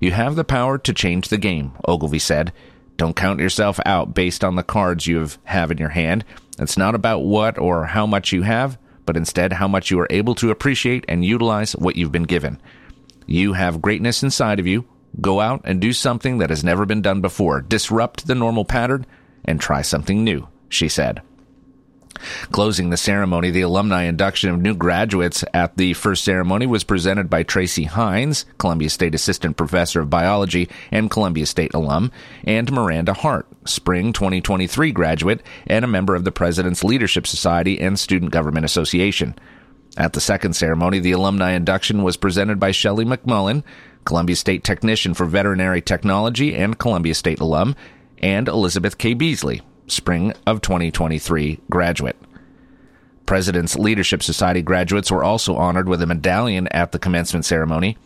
You 0.00 0.12
have 0.12 0.36
the 0.36 0.44
power 0.44 0.78
to 0.78 0.92
change 0.92 1.28
the 1.28 1.38
game, 1.38 1.72
Ogilvie 1.86 2.18
said. 2.18 2.52
Don't 2.96 3.16
count 3.16 3.40
yourself 3.40 3.80
out 3.86 4.14
based 4.14 4.44
on 4.44 4.56
the 4.56 4.62
cards 4.62 5.06
you 5.06 5.26
have 5.44 5.70
in 5.70 5.78
your 5.78 5.88
hand. 5.88 6.24
It's 6.58 6.76
not 6.76 6.94
about 6.94 7.20
what 7.20 7.58
or 7.58 7.86
how 7.86 8.06
much 8.06 8.32
you 8.32 8.42
have, 8.42 8.78
but 9.06 9.16
instead 9.16 9.54
how 9.54 9.68
much 9.68 9.90
you 9.90 9.98
are 10.00 10.06
able 10.10 10.34
to 10.36 10.50
appreciate 10.50 11.04
and 11.08 11.24
utilize 11.24 11.72
what 11.72 11.96
you've 11.96 12.12
been 12.12 12.24
given. 12.24 12.60
You 13.26 13.54
have 13.54 13.82
greatness 13.82 14.22
inside 14.22 14.58
of 14.60 14.66
you. 14.66 14.84
Go 15.20 15.40
out 15.40 15.62
and 15.64 15.80
do 15.80 15.92
something 15.92 16.38
that 16.38 16.50
has 16.50 16.64
never 16.64 16.86
been 16.86 17.02
done 17.02 17.20
before. 17.20 17.60
Disrupt 17.60 18.26
the 18.26 18.34
normal 18.34 18.64
pattern 18.64 19.06
and 19.44 19.60
try 19.60 19.82
something 19.82 20.22
new, 20.22 20.48
she 20.68 20.88
said. 20.88 21.22
Closing 22.50 22.90
the 22.90 22.96
ceremony, 22.96 23.50
the 23.50 23.60
alumni 23.62 24.04
induction 24.04 24.50
of 24.50 24.60
new 24.60 24.74
graduates 24.74 25.44
at 25.54 25.76
the 25.76 25.92
first 25.94 26.24
ceremony 26.24 26.66
was 26.66 26.84
presented 26.84 27.30
by 27.30 27.42
Tracy 27.42 27.84
Hines, 27.84 28.44
Columbia 28.58 28.90
State 28.90 29.14
Assistant 29.14 29.56
Professor 29.56 30.00
of 30.00 30.10
Biology 30.10 30.68
and 30.90 31.10
Columbia 31.10 31.46
State 31.46 31.74
alum, 31.74 32.10
and 32.44 32.70
Miranda 32.72 33.12
Hart, 33.12 33.46
Spring 33.64 34.12
2023 34.12 34.92
graduate 34.92 35.42
and 35.66 35.84
a 35.84 35.88
member 35.88 36.14
of 36.14 36.24
the 36.24 36.32
President's 36.32 36.84
Leadership 36.84 37.26
Society 37.26 37.80
and 37.80 37.98
Student 37.98 38.32
Government 38.32 38.64
Association. 38.64 39.34
At 39.96 40.12
the 40.12 40.20
second 40.20 40.54
ceremony, 40.54 41.00
the 41.00 41.12
alumni 41.12 41.52
induction 41.52 42.02
was 42.02 42.16
presented 42.16 42.60
by 42.60 42.70
Shelley 42.70 43.04
McMullen, 43.04 43.64
Columbia 44.08 44.36
State 44.36 44.64
Technician 44.64 45.12
for 45.12 45.26
Veterinary 45.26 45.82
Technology 45.82 46.54
and 46.54 46.78
Columbia 46.78 47.14
State 47.14 47.40
alum, 47.40 47.76
and 48.22 48.48
Elizabeth 48.48 48.96
K. 48.96 49.12
Beasley, 49.12 49.60
spring 49.86 50.32
of 50.46 50.62
2023 50.62 51.60
graduate. 51.70 52.16
President's 53.26 53.76
Leadership 53.76 54.22
Society 54.22 54.62
graduates 54.62 55.10
were 55.10 55.22
also 55.22 55.56
honored 55.56 55.90
with 55.90 56.00
a 56.00 56.06
medallion 56.06 56.68
at 56.68 56.92
the 56.92 56.98
commencement 56.98 57.44
ceremony. 57.44 57.98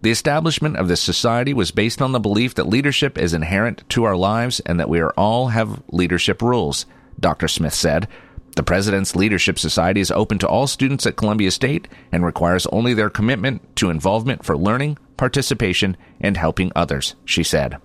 The 0.00 0.10
establishment 0.10 0.78
of 0.78 0.88
this 0.88 1.02
society 1.02 1.52
was 1.52 1.70
based 1.70 2.00
on 2.00 2.12
the 2.12 2.20
belief 2.20 2.54
that 2.54 2.66
leadership 2.66 3.18
is 3.18 3.34
inherent 3.34 3.86
to 3.90 4.04
our 4.04 4.16
lives 4.16 4.60
and 4.60 4.80
that 4.80 4.88
we 4.88 5.00
are 5.00 5.12
all 5.12 5.48
have 5.48 5.82
leadership 5.88 6.40
rules, 6.40 6.86
Dr. 7.20 7.48
Smith 7.48 7.74
said. 7.74 8.08
The 8.56 8.62
President's 8.62 9.16
Leadership 9.16 9.58
Society 9.58 10.00
is 10.00 10.12
open 10.12 10.38
to 10.38 10.46
all 10.46 10.68
students 10.68 11.06
at 11.06 11.16
Columbia 11.16 11.50
State 11.50 11.88
and 12.12 12.24
requires 12.24 12.66
only 12.66 12.94
their 12.94 13.10
commitment 13.10 13.76
to 13.76 13.90
involvement 13.90 14.44
for 14.44 14.56
learning, 14.56 14.96
participation, 15.16 15.96
and 16.20 16.36
helping 16.36 16.70
others, 16.76 17.16
she 17.24 17.42
said. 17.42 17.78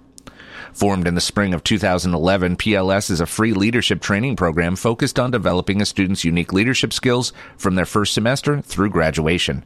Formed 0.72 1.08
in 1.08 1.16
the 1.16 1.22
spring 1.22 1.56
of 1.56 1.64
2011, 1.64 2.56
PLS 2.58 3.10
is 3.10 3.20
a 3.20 3.26
free 3.26 3.54
leadership 3.54 4.00
training 4.00 4.36
program 4.36 4.76
focused 4.76 5.20
on 5.20 5.32
developing 5.32 5.82
a 5.82 5.86
student's 5.88 6.24
unique 6.24 6.54
leadership 6.54 6.94
skills 6.94 7.34
from 7.58 7.74
their 7.74 7.86
first 7.86 8.14
semester 8.14 8.62
through 8.62 8.92
graduation. 8.92 9.66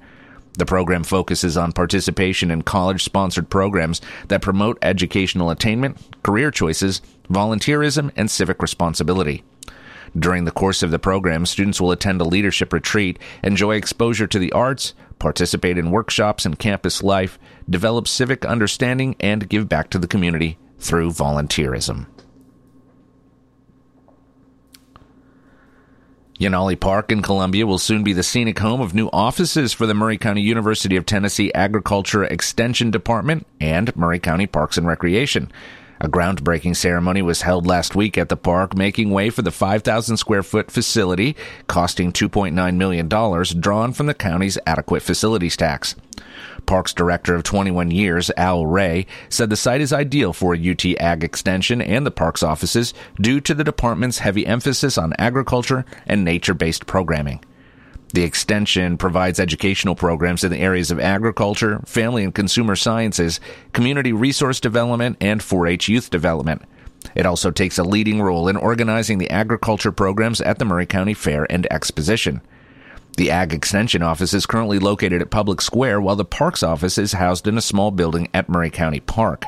The 0.57 0.65
program 0.65 1.03
focuses 1.03 1.57
on 1.57 1.73
participation 1.73 2.49
in 2.49 2.61
college 2.61 3.03
sponsored 3.03 3.49
programs 3.49 3.99
that 4.29 4.41
promote 4.41 4.77
educational 4.81 5.49
attainment, 5.49 5.97
career 6.23 6.51
choices, 6.51 7.01
volunteerism, 7.29 8.11
and 8.15 8.31
civic 8.31 8.61
responsibility. 8.61 9.43
During 10.17 10.45
the 10.45 10.51
course 10.51 10.83
of 10.83 10.91
the 10.91 10.99
program, 10.99 11.45
students 11.45 11.81
will 11.81 11.91
attend 11.91 12.21
a 12.21 12.25
leadership 12.25 12.71
retreat, 12.71 13.17
enjoy 13.43 13.75
exposure 13.75 14.27
to 14.27 14.39
the 14.39 14.51
arts, 14.51 14.93
participate 15.17 15.77
in 15.77 15.89
workshops 15.89 16.45
and 16.45 16.59
campus 16.59 17.01
life, 17.01 17.39
develop 17.69 18.07
civic 18.07 18.45
understanding, 18.45 19.15
and 19.19 19.49
give 19.49 19.67
back 19.67 19.89
to 19.89 19.97
the 19.97 20.07
community 20.07 20.57
through 20.77 21.09
volunteerism. 21.11 22.05
Yanahli 26.39 26.79
Park 26.79 27.11
in 27.11 27.21
Columbia 27.21 27.65
will 27.65 27.77
soon 27.77 28.03
be 28.03 28.11
the 28.11 28.23
scenic 28.23 28.59
home 28.59 28.81
of 28.81 28.93
new 28.93 29.07
offices 29.13 29.71
for 29.71 29.85
the 29.85 29.93
Maury 29.93 30.17
County 30.17 30.41
University 30.41 30.95
of 30.95 31.05
Tennessee 31.05 31.53
Agriculture 31.53 32.23
Extension 32.23 32.91
Department 32.91 33.47
and 33.61 33.95
Maury 33.95 34.19
County 34.19 34.45
Parks 34.45 34.77
and 34.77 34.85
Recreation. 34.85 35.51
A 36.03 36.09
groundbreaking 36.09 36.75
ceremony 36.75 37.21
was 37.21 37.43
held 37.43 37.65
last 37.65 37.95
week 37.95 38.17
at 38.17 38.27
the 38.27 38.35
park, 38.35 38.75
making 38.75 39.11
way 39.11 39.29
for 39.29 39.41
the 39.41 39.51
5,000 39.51 40.17
square 40.17 40.43
foot 40.43 40.69
facility, 40.69 41.33
costing 41.67 42.11
$2.9 42.11 42.75
million, 42.75 43.07
drawn 43.07 43.93
from 43.93 44.07
the 44.07 44.13
county's 44.13 44.57
adequate 44.67 45.01
facilities 45.01 45.55
tax. 45.55 45.95
Parks 46.65 46.93
Director 46.93 47.35
of 47.35 47.43
21 47.43 47.89
years, 47.91 48.29
Al 48.35 48.65
Ray, 48.65 49.05
said 49.29 49.49
the 49.49 49.55
site 49.55 49.79
is 49.79 49.93
ideal 49.93 50.33
for 50.33 50.53
UT 50.53 50.85
Ag 50.99 51.23
Extension 51.23 51.81
and 51.81 52.05
the 52.05 52.11
park's 52.11 52.43
offices 52.43 52.93
due 53.21 53.39
to 53.39 53.53
the 53.53 53.63
department's 53.63 54.17
heavy 54.17 54.45
emphasis 54.45 54.97
on 54.97 55.13
agriculture 55.17 55.85
and 56.05 56.25
nature 56.25 56.53
based 56.53 56.85
programming. 56.85 57.39
The 58.13 58.23
extension 58.23 58.97
provides 58.97 59.39
educational 59.39 59.95
programs 59.95 60.43
in 60.43 60.51
the 60.51 60.59
areas 60.59 60.91
of 60.91 60.99
agriculture, 60.99 61.81
family 61.85 62.23
and 62.23 62.33
consumer 62.33 62.75
sciences, 62.75 63.39
community 63.73 64.13
resource 64.13 64.59
development, 64.59 65.17
and 65.19 65.41
4 65.41 65.67
H 65.67 65.89
youth 65.89 66.11
development. 66.11 66.61
It 67.15 67.25
also 67.25 67.49
takes 67.49 67.79
a 67.79 67.83
leading 67.83 68.21
role 68.21 68.47
in 68.47 68.55
organizing 68.55 69.17
the 69.17 69.31
agriculture 69.31 69.91
programs 69.91 70.41
at 70.41 70.59
the 70.59 70.65
Maury 70.65 70.85
County 70.85 71.15
Fair 71.15 71.51
and 71.51 71.67
Exposition. 71.71 72.41
The 73.17 73.31
Ag 73.31 73.51
Extension 73.51 74.01
office 74.01 74.33
is 74.33 74.45
currently 74.45 74.79
located 74.79 75.21
at 75.21 75.31
Public 75.31 75.59
Square, 75.59 76.01
while 76.01 76.15
the 76.15 76.23
Parks 76.23 76.63
office 76.63 76.97
is 76.97 77.13
housed 77.13 77.47
in 77.47 77.57
a 77.57 77.61
small 77.61 77.91
building 77.91 78.27
at 78.33 78.47
Maury 78.47 78.69
County 78.69 78.99
Park. 78.99 79.45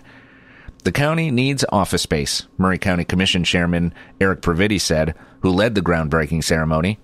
The 0.83 0.91
county 0.91 1.31
needs 1.31 1.65
office 1.69 2.03
space, 2.03 2.45
Maury 2.57 2.77
County 2.77 3.03
Commission 3.03 3.43
Chairman 3.43 3.93
Eric 4.19 4.41
Previti 4.41 4.79
said, 4.79 5.15
who 5.41 5.49
led 5.49 5.73
the 5.73 5.81
groundbreaking 5.81 6.43
ceremony. 6.43 6.99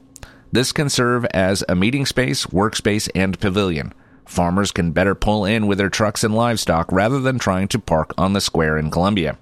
This 0.51 0.74
can 0.74 0.89
serve 0.89 1.25
as 1.34 1.63
a 1.70 1.75
meeting 1.75 2.05
space, 2.05 2.48
workspace, 2.48 3.10
and 3.15 3.39
pavilion. 3.39 3.93
Farmers 4.25 4.72
can 4.72 4.91
better 4.91 5.15
pull 5.15 5.46
in 5.46 5.65
with 5.65 5.77
their 5.77 5.89
trucks 5.89 6.24
and 6.24 6.36
livestock 6.36 6.91
rather 6.91 7.20
than 7.20 7.39
trying 7.39 7.70
to 7.70 7.79
park 7.79 8.13
on 8.17 8.34
the 8.34 8.41
square 8.41 8.77
in 8.77 8.91
Columbia. 8.91 9.38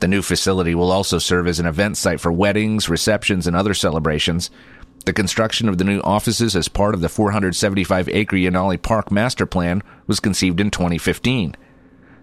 The 0.00 0.08
new 0.08 0.22
facility 0.22 0.74
will 0.74 0.90
also 0.90 1.18
serve 1.18 1.46
as 1.46 1.60
an 1.60 1.66
event 1.66 1.96
site 1.96 2.20
for 2.20 2.32
weddings, 2.32 2.88
receptions, 2.88 3.46
and 3.46 3.54
other 3.54 3.74
celebrations. 3.74 4.50
The 5.04 5.12
construction 5.12 5.68
of 5.68 5.78
the 5.78 5.84
new 5.84 6.00
offices 6.00 6.56
as 6.56 6.68
part 6.68 6.94
of 6.94 7.00
the 7.00 7.08
475 7.08 8.08
acre 8.08 8.36
Yanahli 8.36 8.80
Park 8.80 9.10
master 9.10 9.46
plan 9.46 9.82
was 10.06 10.20
conceived 10.20 10.60
in 10.60 10.70
2015. 10.70 11.56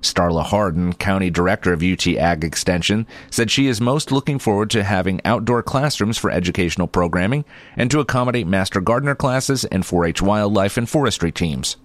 Starla 0.02 0.44
Harden, 0.44 0.94
County 0.94 1.30
Director 1.30 1.74
of 1.74 1.84
UT 1.84 2.08
Ag 2.08 2.44
Extension, 2.44 3.06
said 3.30 3.52
she 3.52 3.68
is 3.68 3.82
most 3.82 4.12
looking 4.12 4.40
forward 4.40 4.70
to 4.72 4.84
having 4.84 5.22
outdoor 5.26 5.62
classrooms 5.62 6.18
for 6.18 6.32
educational 6.32 6.88
programming 6.88 7.46
and 7.76 7.92
to 7.92 8.00
accommodate 8.00 8.48
Master 8.48 8.82
Gardener 8.82 9.16
classes 9.16 9.66
and 9.66 9.86
4 9.86 10.06
H 10.06 10.22
wildlife 10.22 10.78
and 10.78 10.90
forestry 10.90 11.32
teams. 11.32 11.78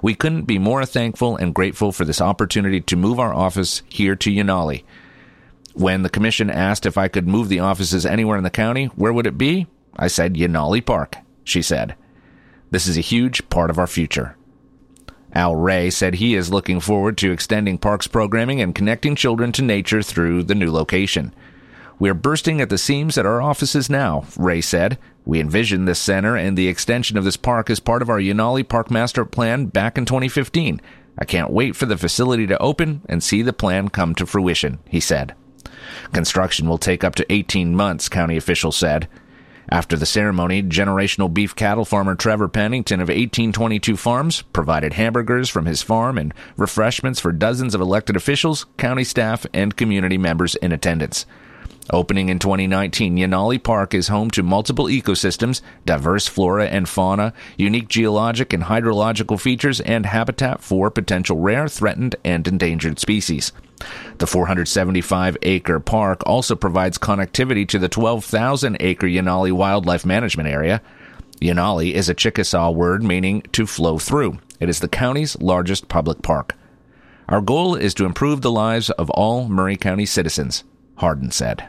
We 0.00 0.14
couldn't 0.14 0.42
be 0.42 0.58
more 0.58 0.84
thankful 0.84 1.36
and 1.36 1.54
grateful 1.54 1.92
for 1.92 2.04
this 2.04 2.20
opportunity 2.20 2.80
to 2.82 2.96
move 2.96 3.18
our 3.18 3.32
office 3.32 3.82
here 3.88 4.14
to 4.16 4.30
Yanahli. 4.30 4.84
When 5.74 6.02
the 6.02 6.10
commission 6.10 6.50
asked 6.50 6.84
if 6.84 6.98
I 6.98 7.08
could 7.08 7.26
move 7.26 7.48
the 7.48 7.60
offices 7.60 8.04
anywhere 8.04 8.36
in 8.36 8.44
the 8.44 8.50
county, 8.50 8.86
where 8.86 9.12
would 9.12 9.26
it 9.26 9.38
be? 9.38 9.66
I 9.96 10.08
said 10.08 10.34
Yanahli 10.34 10.84
Park, 10.84 11.16
she 11.44 11.62
said. 11.62 11.96
This 12.70 12.86
is 12.86 12.96
a 12.96 13.02
huge 13.02 13.48
part 13.48 13.70
of 13.70 13.78
our 13.78 13.86
future. 13.86 14.36
Al 15.34 15.56
Ray 15.56 15.90
said 15.90 16.14
he 16.14 16.34
is 16.34 16.52
looking 16.52 16.80
forward 16.80 17.16
to 17.18 17.32
extending 17.32 17.78
parks 17.78 18.06
programming 18.06 18.60
and 18.60 18.74
connecting 18.74 19.16
children 19.16 19.52
to 19.52 19.62
nature 19.62 20.02
through 20.02 20.42
the 20.42 20.54
new 20.54 20.70
location. 20.70 21.34
We're 21.98 22.14
bursting 22.14 22.60
at 22.60 22.68
the 22.68 22.78
seams 22.78 23.16
at 23.16 23.26
our 23.26 23.40
offices 23.40 23.88
now, 23.88 24.24
Ray 24.36 24.60
said. 24.60 24.98
We 25.24 25.40
envisioned 25.40 25.86
this 25.86 26.00
center 26.00 26.36
and 26.36 26.58
the 26.58 26.68
extension 26.68 27.16
of 27.16 27.24
this 27.24 27.36
park 27.36 27.70
as 27.70 27.80
part 27.80 28.02
of 28.02 28.10
our 28.10 28.18
Yanahli 28.18 28.68
Park 28.68 28.90
Master 28.90 29.24
Plan 29.24 29.66
back 29.66 29.96
in 29.96 30.04
2015. 30.04 30.80
I 31.18 31.24
can't 31.24 31.52
wait 31.52 31.76
for 31.76 31.86
the 31.86 31.96
facility 31.96 32.46
to 32.48 32.60
open 32.60 33.02
and 33.08 33.22
see 33.22 33.42
the 33.42 33.52
plan 33.52 33.88
come 33.88 34.14
to 34.16 34.26
fruition, 34.26 34.80
he 34.88 34.98
said. 34.98 35.34
Construction 36.12 36.68
will 36.68 36.78
take 36.78 37.04
up 37.04 37.14
to 37.14 37.32
18 37.32 37.74
months, 37.74 38.08
county 38.08 38.36
officials 38.36 38.76
said. 38.76 39.08
After 39.72 39.96
the 39.96 40.04
ceremony, 40.04 40.62
generational 40.62 41.32
beef 41.32 41.56
cattle 41.56 41.86
farmer 41.86 42.14
Trevor 42.14 42.46
Pennington 42.46 43.00
of 43.00 43.08
1822 43.08 43.96
Farms 43.96 44.42
provided 44.52 44.92
hamburgers 44.92 45.48
from 45.48 45.64
his 45.64 45.80
farm 45.80 46.18
and 46.18 46.34
refreshments 46.58 47.20
for 47.20 47.32
dozens 47.32 47.74
of 47.74 47.80
elected 47.80 48.14
officials, 48.14 48.66
county 48.76 49.02
staff, 49.02 49.46
and 49.54 49.74
community 49.74 50.18
members 50.18 50.56
in 50.56 50.72
attendance. 50.72 51.24
Opening 51.88 52.28
in 52.28 52.38
2019, 52.38 53.16
Yanahli 53.16 53.62
Park 53.62 53.94
is 53.94 54.08
home 54.08 54.30
to 54.32 54.42
multiple 54.42 54.88
ecosystems, 54.88 55.62
diverse 55.86 56.28
flora 56.28 56.66
and 56.66 56.86
fauna, 56.86 57.32
unique 57.56 57.88
geologic 57.88 58.52
and 58.52 58.64
hydrological 58.64 59.40
features, 59.40 59.80
and 59.80 60.04
habitat 60.04 60.62
for 60.62 60.90
potential 60.90 61.38
rare, 61.38 61.66
threatened, 61.66 62.14
and 62.26 62.46
endangered 62.46 62.98
species. 62.98 63.52
The 64.18 64.26
475 64.26 65.36
acre 65.42 65.80
park 65.80 66.22
also 66.26 66.54
provides 66.54 66.98
connectivity 66.98 67.66
to 67.68 67.78
the 67.78 67.88
12,000 67.88 68.76
acre 68.80 69.06
Yanahli 69.06 69.52
Wildlife 69.52 70.06
Management 70.06 70.48
Area. 70.48 70.80
Yanahli 71.40 71.92
is 71.92 72.08
a 72.08 72.14
Chickasaw 72.14 72.70
word 72.70 73.02
meaning 73.02 73.42
to 73.52 73.66
flow 73.66 73.98
through. 73.98 74.38
It 74.60 74.68
is 74.68 74.80
the 74.80 74.88
county's 74.88 75.40
largest 75.40 75.88
public 75.88 76.22
park. 76.22 76.54
Our 77.28 77.40
goal 77.40 77.74
is 77.74 77.94
to 77.94 78.04
improve 78.04 78.42
the 78.42 78.50
lives 78.50 78.90
of 78.90 79.10
all 79.10 79.48
Maury 79.48 79.76
County 79.76 80.06
citizens, 80.06 80.64
Hardin 80.96 81.30
said. 81.30 81.68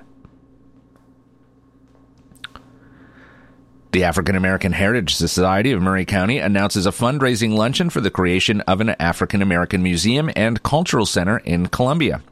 The 3.94 4.06
African 4.06 4.36
American 4.36 4.72
Heritage 4.72 5.14
Society 5.14 5.72
of 5.72 5.80
Maury 5.80 6.04
County 6.04 6.40
announces 6.40 6.88
a 6.88 6.92
fundraising 6.92 7.56
luncheon 7.56 7.92
for 7.92 8.02
the 8.02 8.10
creation 8.10 8.62
of 8.62 8.82
an 8.82 8.90
African 9.00 9.44
American 9.44 9.84
museum 9.84 10.32
and 10.36 10.64
cultural 10.64 11.06
center 11.06 11.38
in 11.38 11.68
Columbia. 11.68 12.24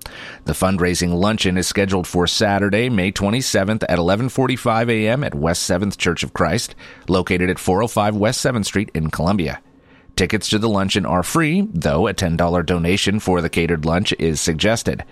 The 0.46 0.54
fundraising 0.54 1.14
luncheon 1.14 1.60
is 1.60 1.68
scheduled 1.68 2.08
for 2.08 2.26
Saturday, 2.26 2.90
May 2.90 3.12
27th 3.12 3.84
at 3.88 4.00
11:45 4.00 4.90
a.m. 4.90 5.24
at 5.24 5.36
West 5.36 5.70
7th 5.70 5.98
Church 6.00 6.24
of 6.24 6.34
Christ, 6.34 6.74
located 7.08 7.52
at 7.52 7.60
405 7.60 8.16
West 8.16 8.44
7th 8.44 8.66
Street 8.66 8.90
in 8.96 9.12
Columbia. 9.12 9.62
Tickets 10.16 10.50
to 10.50 10.58
the 10.58 10.68
luncheon 10.68 11.06
are 11.06 11.22
free, 11.22 11.68
though 11.72 12.08
a 12.08 12.14
$10 12.16 12.66
donation 12.66 13.20
for 13.20 13.40
the 13.40 13.50
catered 13.50 13.86
lunch 13.86 14.16
is 14.18 14.42
suggested. 14.42 15.06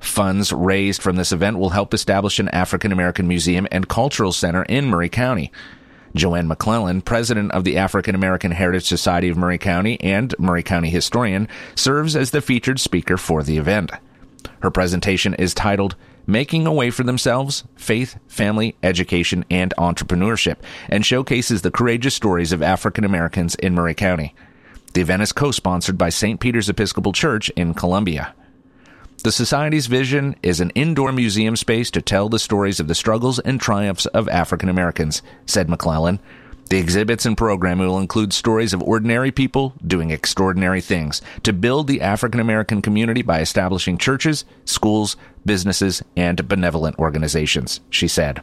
Funds 0.00 0.54
raised 0.54 1.02
from 1.02 1.16
this 1.16 1.32
event 1.32 1.58
will 1.58 1.68
help 1.68 1.92
establish 1.92 2.38
an 2.38 2.48
African 2.48 2.92
American 2.92 3.28
museum 3.28 3.68
and 3.70 3.88
cultural 3.88 4.32
center 4.32 4.62
in 4.62 4.86
Maury 4.86 5.10
County. 5.10 5.52
Joanne 6.14 6.48
McClellan, 6.48 7.02
president 7.02 7.52
of 7.52 7.64
the 7.64 7.78
African 7.78 8.14
American 8.14 8.50
Heritage 8.50 8.86
Society 8.86 9.28
of 9.28 9.36
Maury 9.36 9.58
County 9.58 10.00
and 10.00 10.34
Maury 10.38 10.62
County 10.62 10.90
historian, 10.90 11.48
serves 11.74 12.14
as 12.16 12.30
the 12.30 12.40
featured 12.40 12.80
speaker 12.80 13.16
for 13.16 13.42
the 13.42 13.58
event. 13.58 13.90
Her 14.60 14.70
presentation 14.70 15.34
is 15.34 15.54
titled 15.54 15.96
Making 16.26 16.66
a 16.66 16.72
Way 16.72 16.90
for 16.90 17.02
Themselves 17.02 17.64
Faith, 17.76 18.18
Family, 18.28 18.76
Education, 18.82 19.44
and 19.50 19.74
Entrepreneurship, 19.78 20.56
and 20.88 21.04
showcases 21.04 21.62
the 21.62 21.70
courageous 21.70 22.14
stories 22.14 22.52
of 22.52 22.62
African 22.62 23.04
Americans 23.04 23.54
in 23.56 23.74
Maury 23.74 23.94
County. 23.94 24.34
The 24.94 25.00
event 25.00 25.22
is 25.22 25.32
co 25.32 25.50
sponsored 25.50 25.96
by 25.96 26.10
St. 26.10 26.38
Peter's 26.38 26.68
Episcopal 26.68 27.12
Church 27.12 27.48
in 27.50 27.74
Columbia. 27.74 28.34
The 29.22 29.30
Society's 29.30 29.86
vision 29.86 30.34
is 30.42 30.58
an 30.58 30.70
indoor 30.70 31.12
museum 31.12 31.54
space 31.54 31.92
to 31.92 32.02
tell 32.02 32.28
the 32.28 32.40
stories 32.40 32.80
of 32.80 32.88
the 32.88 32.94
struggles 32.96 33.38
and 33.38 33.60
triumphs 33.60 34.06
of 34.06 34.28
African 34.28 34.68
Americans, 34.68 35.22
said 35.46 35.68
McClellan. 35.68 36.18
The 36.70 36.78
exhibits 36.78 37.24
and 37.24 37.36
programming 37.36 37.86
will 37.86 38.00
include 38.00 38.32
stories 38.32 38.74
of 38.74 38.82
ordinary 38.82 39.30
people 39.30 39.74
doing 39.86 40.10
extraordinary 40.10 40.80
things 40.80 41.22
to 41.44 41.52
build 41.52 41.86
the 41.86 42.00
African 42.00 42.40
American 42.40 42.82
community 42.82 43.22
by 43.22 43.40
establishing 43.40 43.96
churches, 43.96 44.44
schools, 44.64 45.16
businesses, 45.46 46.02
and 46.16 46.48
benevolent 46.48 46.98
organizations, 46.98 47.78
she 47.90 48.08
said. 48.08 48.42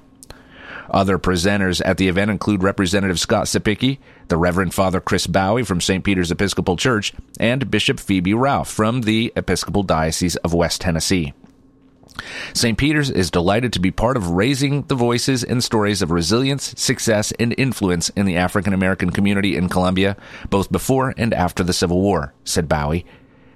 Other 0.91 1.19
presenters 1.19 1.81
at 1.83 1.97
the 1.97 2.07
event 2.07 2.31
include 2.31 2.63
Representative 2.63 3.19
Scott 3.19 3.47
Cepicky, 3.47 3.97
the 4.29 4.37
Reverend 4.37 4.73
Father 4.73 5.01
Chris 5.01 5.27
Bowie 5.27 5.63
from 5.63 5.81
St. 5.81 6.03
Peter's 6.03 6.31
Episcopal 6.31 6.77
Church, 6.77 7.13
and 7.39 7.69
Bishop 7.69 7.99
Phoebe 7.99 8.33
Roaf 8.33 8.67
from 8.67 9.01
the 9.01 9.33
Episcopal 9.35 9.83
Diocese 9.83 10.35
of 10.37 10.53
West 10.53 10.81
Tennessee. 10.81 11.33
St. 12.53 12.77
Peter's 12.77 13.09
is 13.09 13.31
delighted 13.31 13.73
to 13.73 13.79
be 13.79 13.91
part 13.91 14.17
of 14.17 14.31
raising 14.31 14.83
the 14.83 14.95
voices 14.95 15.43
and 15.43 15.63
stories 15.63 16.01
of 16.01 16.11
resilience, 16.11 16.73
success, 16.77 17.31
and 17.39 17.55
influence 17.57 18.09
in 18.09 18.25
the 18.25 18.37
African 18.37 18.73
American 18.73 19.09
community 19.09 19.55
in 19.55 19.69
Columbia, 19.69 20.17
both 20.49 20.71
before 20.71 21.13
and 21.17 21.33
after 21.33 21.63
the 21.63 21.73
Civil 21.73 22.01
War, 22.01 22.33
said 22.43 22.67
Bowie. 22.67 23.05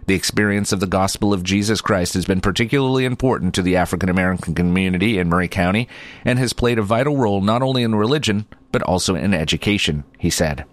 The 0.05 0.15
experience 0.15 0.73
of 0.73 0.81
the 0.81 0.87
gospel 0.87 1.33
of 1.33 1.43
Jesus 1.43 1.79
Christ 1.79 2.13
has 2.15 2.25
been 2.25 2.41
particularly 2.41 3.05
important 3.05 3.55
to 3.55 3.61
the 3.61 3.77
African 3.77 4.09
American 4.09 4.53
community 4.53 5.17
in 5.17 5.29
Maury 5.29 5.47
County 5.47 5.87
and 6.25 6.37
has 6.39 6.51
played 6.51 6.77
a 6.77 6.83
vital 6.83 7.17
role 7.17 7.39
not 7.39 7.61
only 7.61 7.83
in 7.83 7.95
religion, 7.95 8.45
but 8.73 8.81
also 8.81 9.15
in 9.15 9.33
education, 9.33 10.03
he 10.19 10.29
said. 10.29 10.65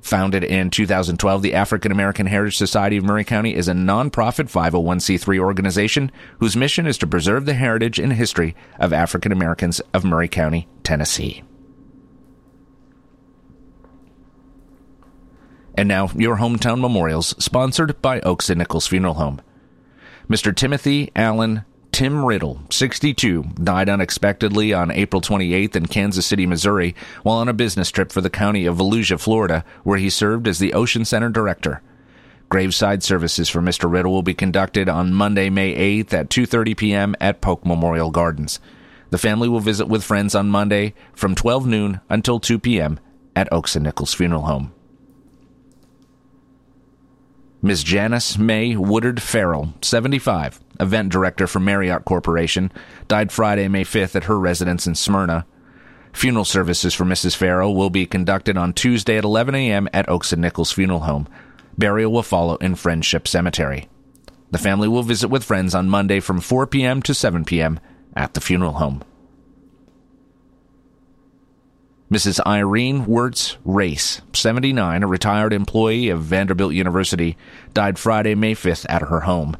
Founded 0.02 0.44
in 0.44 0.70
2012, 0.70 1.42
the 1.42 1.54
African 1.54 1.92
American 1.92 2.26
Heritage 2.26 2.58
Society 2.58 2.98
of 2.98 3.04
Maury 3.04 3.24
County 3.24 3.54
is 3.54 3.68
a 3.68 3.74
nonprofit 3.74 4.50
501c3 4.50 5.40
organization 5.40 6.12
whose 6.40 6.56
mission 6.56 6.88
is 6.88 6.98
to 7.00 7.08
preserve 7.08 7.46
the 7.46 7.54
heritage 7.54 8.00
and 8.00 8.14
history 8.14 8.56
of 8.80 8.94
African 8.94 9.32
Americans 9.32 9.82
of 9.94 10.06
Maury 10.06 10.28
County, 10.28 10.68
Tennessee. 10.84 11.44
And 15.80 15.88
now, 15.88 16.10
your 16.14 16.36
hometown 16.36 16.82
memorials, 16.82 17.34
sponsored 17.42 18.02
by 18.02 18.20
Oaks 18.20 18.50
and 18.50 18.60
Nichols 18.60 18.86
Funeral 18.88 19.14
Home. 19.14 19.40
Mr. 20.30 20.54
Timothy 20.54 21.10
Allen 21.16 21.64
Tim 21.94 22.26
Riddle, 22.26 22.60
62, 22.70 23.44
died 23.64 23.88
unexpectedly 23.88 24.74
on 24.74 24.92
April 24.92 25.22
28th 25.22 25.78
in 25.78 25.86
Kansas 25.86 26.26
City, 26.26 26.46
Missouri, 26.46 26.96
while 27.24 27.38
on 27.38 27.48
a 27.48 27.54
business 27.54 27.92
trip 27.92 28.12
for 28.12 28.20
the 28.20 28.30
county 28.30 28.66
of 28.66 28.76
Volusia, 28.76 29.18
Florida, 29.18 29.64
where 29.84 29.98
he 29.98 30.10
served 30.10 30.50
as 30.50 30.60
the 30.60 30.74
Ocean 30.74 31.06
Center 31.06 31.30
director. 31.30 31.82
Graveside 32.50 33.02
services 33.02 33.48
for 33.48 33.62
Mr. 33.62 33.90
Riddle 33.90 34.12
will 34.12 34.22
be 34.22 34.34
conducted 34.34 34.90
on 34.90 35.14
Monday, 35.14 35.50
May 35.50 36.04
8th 36.04 36.12
at 36.12 36.30
2:30 36.30 36.76
p.m. 36.76 37.16
at 37.22 37.40
Polk 37.40 37.66
Memorial 37.66 38.12
Gardens. 38.12 38.60
The 39.12 39.18
family 39.18 39.48
will 39.48 39.62
visit 39.62 39.88
with 39.88 40.04
friends 40.04 40.36
on 40.36 40.50
Monday 40.50 40.94
from 41.14 41.36
12 41.36 41.66
noon 41.66 42.02
until 42.10 42.42
2 42.42 42.60
p.m. 42.60 43.00
at 43.34 43.48
Oaks 43.54 43.78
and 43.78 43.86
Nichols 43.86 44.14
Funeral 44.14 44.42
Home. 44.42 44.74
Ms. 47.62 47.84
Janice 47.84 48.38
May 48.38 48.78
Woodard 48.78 49.22
Farrell, 49.22 49.74
75, 49.82 50.62
event 50.80 51.12
director 51.12 51.46
for 51.46 51.60
Marriott 51.60 52.06
Corporation, 52.06 52.72
died 53.10 53.34
Friday, 53.34 53.68
May 53.68 53.84
5th 53.84 54.16
at 54.16 54.24
her 54.26 54.40
residence 54.40 54.88
in 54.88 54.96
Smyrna. 54.96 55.46
Funeral 56.14 56.46
services 56.46 56.94
for 56.94 57.04
Mrs. 57.04 57.36
Farrell 57.36 57.76
will 57.76 57.90
be 57.90 58.06
conducted 58.06 58.58
on 58.58 58.72
Tuesday 58.72 59.18
at 59.18 59.26
11 59.26 59.56
a.m. 59.56 59.90
at 59.94 60.08
Oaks 60.08 60.32
and 60.32 60.42
Nichols 60.42 60.72
Funeral 60.72 61.02
Home. 61.02 61.28
Burial 61.78 62.14
will 62.14 62.24
follow 62.24 62.56
in 62.58 62.76
Friendship 62.76 63.28
Cemetery. 63.28 63.90
The 64.52 64.58
family 64.58 64.88
will 64.88 65.04
visit 65.04 65.28
with 65.28 65.44
friends 65.44 65.76
on 65.76 65.90
Monday 65.90 66.22
from 66.22 66.40
4 66.40 66.66
p.m. 66.66 67.02
to 67.04 67.14
7 67.14 67.44
p.m. 67.44 67.80
at 68.16 68.36
the 68.36 68.42
funeral 68.42 68.74
home. 68.74 69.04
Mrs. 72.12 72.40
Irene 72.44 73.06
Wirtz 73.06 73.58
Race, 73.64 74.22
79, 74.34 75.04
a 75.04 75.08
retired 75.08 75.54
employee 75.54 76.10
of 76.10 76.24
Vanderbilt 76.24 76.74
University, 76.74 77.38
died 77.76 78.00
Friday, 78.00 78.34
May 78.34 78.56
5th 78.56 78.88
at 78.90 79.04
her 79.04 79.22
home. 79.22 79.56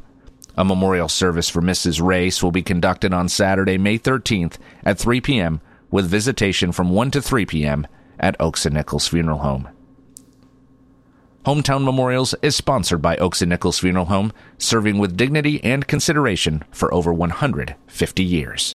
A 0.56 0.64
memorial 0.64 1.08
service 1.08 1.48
for 1.48 1.62
Mrs. 1.62 2.04
Race 2.04 2.42
will 2.42 2.50
be 2.50 2.62
conducted 2.62 3.14
on 3.14 3.28
Saturday, 3.28 3.78
May 3.78 4.00
13th 4.00 4.56
at 4.84 4.98
3 4.98 5.20
p.m. 5.20 5.60
with 5.92 6.10
visitation 6.10 6.72
from 6.72 6.90
1 6.90 7.12
to 7.12 7.22
3 7.22 7.46
p.m. 7.46 7.86
at 8.18 8.34
Oaks 8.40 8.66
and 8.66 8.74
Nichols 8.74 9.06
Funeral 9.06 9.38
Home. 9.38 9.68
Hometown 11.46 11.84
Memorials 11.84 12.34
is 12.42 12.56
sponsored 12.56 13.00
by 13.00 13.16
Oaks 13.18 13.40
and 13.42 13.50
Nichols 13.50 13.78
Funeral 13.78 14.06
Home, 14.06 14.32
serving 14.58 14.98
with 14.98 15.16
dignity 15.16 15.62
and 15.62 15.86
consideration 15.86 16.64
for 16.72 16.92
over 16.92 17.12
150 17.14 18.24
years. 18.24 18.74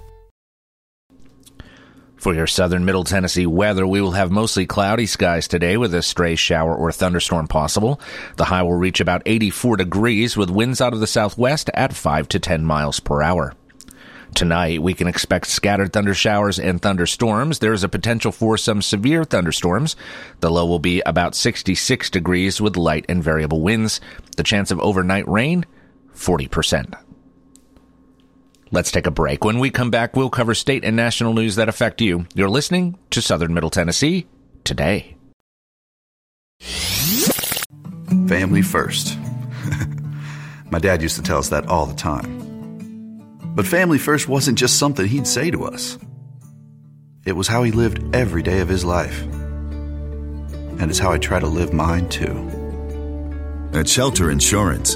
For 2.21 2.35
your 2.35 2.45
southern 2.45 2.85
middle 2.85 3.03
Tennessee 3.03 3.47
weather, 3.47 3.87
we 3.87 3.99
will 3.99 4.11
have 4.11 4.29
mostly 4.29 4.67
cloudy 4.67 5.07
skies 5.07 5.47
today 5.47 5.75
with 5.75 5.91
a 5.95 6.03
stray 6.03 6.35
shower 6.35 6.75
or 6.75 6.91
thunderstorm 6.91 7.47
possible. 7.47 7.99
The 8.35 8.45
high 8.45 8.61
will 8.61 8.75
reach 8.75 8.99
about 8.99 9.23
84 9.25 9.77
degrees 9.77 10.37
with 10.37 10.51
winds 10.51 10.81
out 10.81 10.93
of 10.93 10.99
the 10.99 11.07
southwest 11.07 11.71
at 11.73 11.95
5 11.95 12.27
to 12.27 12.39
10 12.39 12.63
miles 12.63 12.99
per 12.99 13.23
hour. 13.23 13.55
Tonight, 14.35 14.83
we 14.83 14.93
can 14.93 15.07
expect 15.07 15.47
scattered 15.47 15.93
thunder 15.93 16.13
showers 16.13 16.59
and 16.59 16.79
thunderstorms. 16.79 17.57
There 17.57 17.73
is 17.73 17.83
a 17.83 17.89
potential 17.89 18.31
for 18.31 18.55
some 18.55 18.83
severe 18.83 19.23
thunderstorms. 19.23 19.95
The 20.41 20.51
low 20.51 20.67
will 20.67 20.77
be 20.77 21.01
about 21.03 21.33
66 21.33 22.11
degrees 22.11 22.61
with 22.61 22.77
light 22.77 23.03
and 23.09 23.23
variable 23.23 23.61
winds. 23.61 23.99
The 24.37 24.43
chance 24.43 24.69
of 24.69 24.79
overnight 24.79 25.27
rain, 25.27 25.65
40%. 26.13 26.93
Let's 28.73 28.91
take 28.91 29.05
a 29.05 29.11
break. 29.11 29.43
When 29.43 29.59
we 29.59 29.69
come 29.69 29.91
back, 29.91 30.15
we'll 30.15 30.29
cover 30.29 30.53
state 30.53 30.85
and 30.85 30.95
national 30.95 31.33
news 31.33 31.57
that 31.57 31.67
affect 31.67 31.99
you. 31.99 32.25
You're 32.33 32.49
listening 32.49 32.97
to 33.09 33.21
Southern 33.21 33.53
Middle 33.53 33.69
Tennessee 33.69 34.27
today. 34.63 35.17
Family 38.27 38.61
first. 38.61 39.17
My 40.71 40.79
dad 40.79 41.01
used 41.01 41.17
to 41.17 41.21
tell 41.21 41.37
us 41.37 41.49
that 41.49 41.67
all 41.67 41.85
the 41.85 41.93
time. 41.93 42.39
But 43.55 43.67
family 43.67 43.97
first 43.97 44.29
wasn't 44.29 44.57
just 44.57 44.79
something 44.79 45.05
he'd 45.05 45.27
say 45.27 45.51
to 45.51 45.65
us, 45.65 45.97
it 47.25 47.33
was 47.33 47.49
how 47.49 47.63
he 47.63 47.71
lived 47.71 48.15
every 48.15 48.41
day 48.41 48.61
of 48.61 48.69
his 48.69 48.85
life. 48.85 49.21
And 49.23 50.89
it's 50.89 50.97
how 50.97 51.11
I 51.11 51.17
try 51.17 51.41
to 51.41 51.47
live 51.47 51.73
mine 51.73 52.07
too. 52.07 52.47
At 53.73 53.89
Shelter 53.89 54.31
Insurance, 54.31 54.95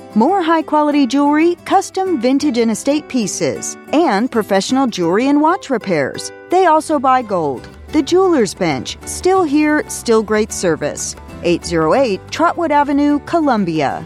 More 0.13 0.41
high 0.41 0.63
quality 0.63 1.07
jewelry, 1.07 1.55
custom 1.63 2.19
vintage 2.19 2.57
and 2.57 2.69
estate 2.69 3.07
pieces, 3.07 3.77
and 3.93 4.29
professional 4.29 4.85
jewelry 4.85 5.29
and 5.29 5.39
watch 5.39 5.69
repairs. 5.69 6.33
They 6.49 6.65
also 6.65 6.99
buy 6.99 7.21
gold. 7.21 7.65
The 7.93 8.01
Jeweler's 8.01 8.53
Bench, 8.53 8.97
still 9.05 9.43
here, 9.43 9.89
still 9.89 10.21
great 10.21 10.51
service. 10.51 11.15
808 11.43 12.19
Trotwood 12.29 12.71
Avenue, 12.71 13.19
Columbia. 13.19 14.05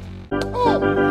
哦。 0.43 1.10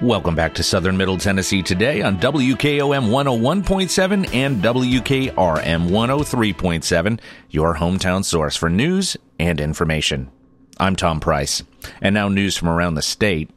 Welcome 0.00 0.36
back 0.36 0.54
to 0.54 0.62
Southern 0.62 0.96
Middle 0.96 1.18
Tennessee 1.18 1.60
today 1.60 2.02
on 2.02 2.18
WKOM 2.18 3.08
101.7 3.08 4.32
and 4.32 4.62
WKRM 4.62 5.32
103.7, 5.88 7.20
your 7.50 7.74
hometown 7.74 8.24
source 8.24 8.54
for 8.54 8.70
news 8.70 9.16
and 9.40 9.60
information. 9.60 10.30
I'm 10.78 10.94
Tom 10.94 11.18
Price. 11.18 11.64
And 12.00 12.14
now 12.14 12.28
news 12.28 12.56
from 12.56 12.68
around 12.68 12.94
the 12.94 13.02
state. 13.02 13.50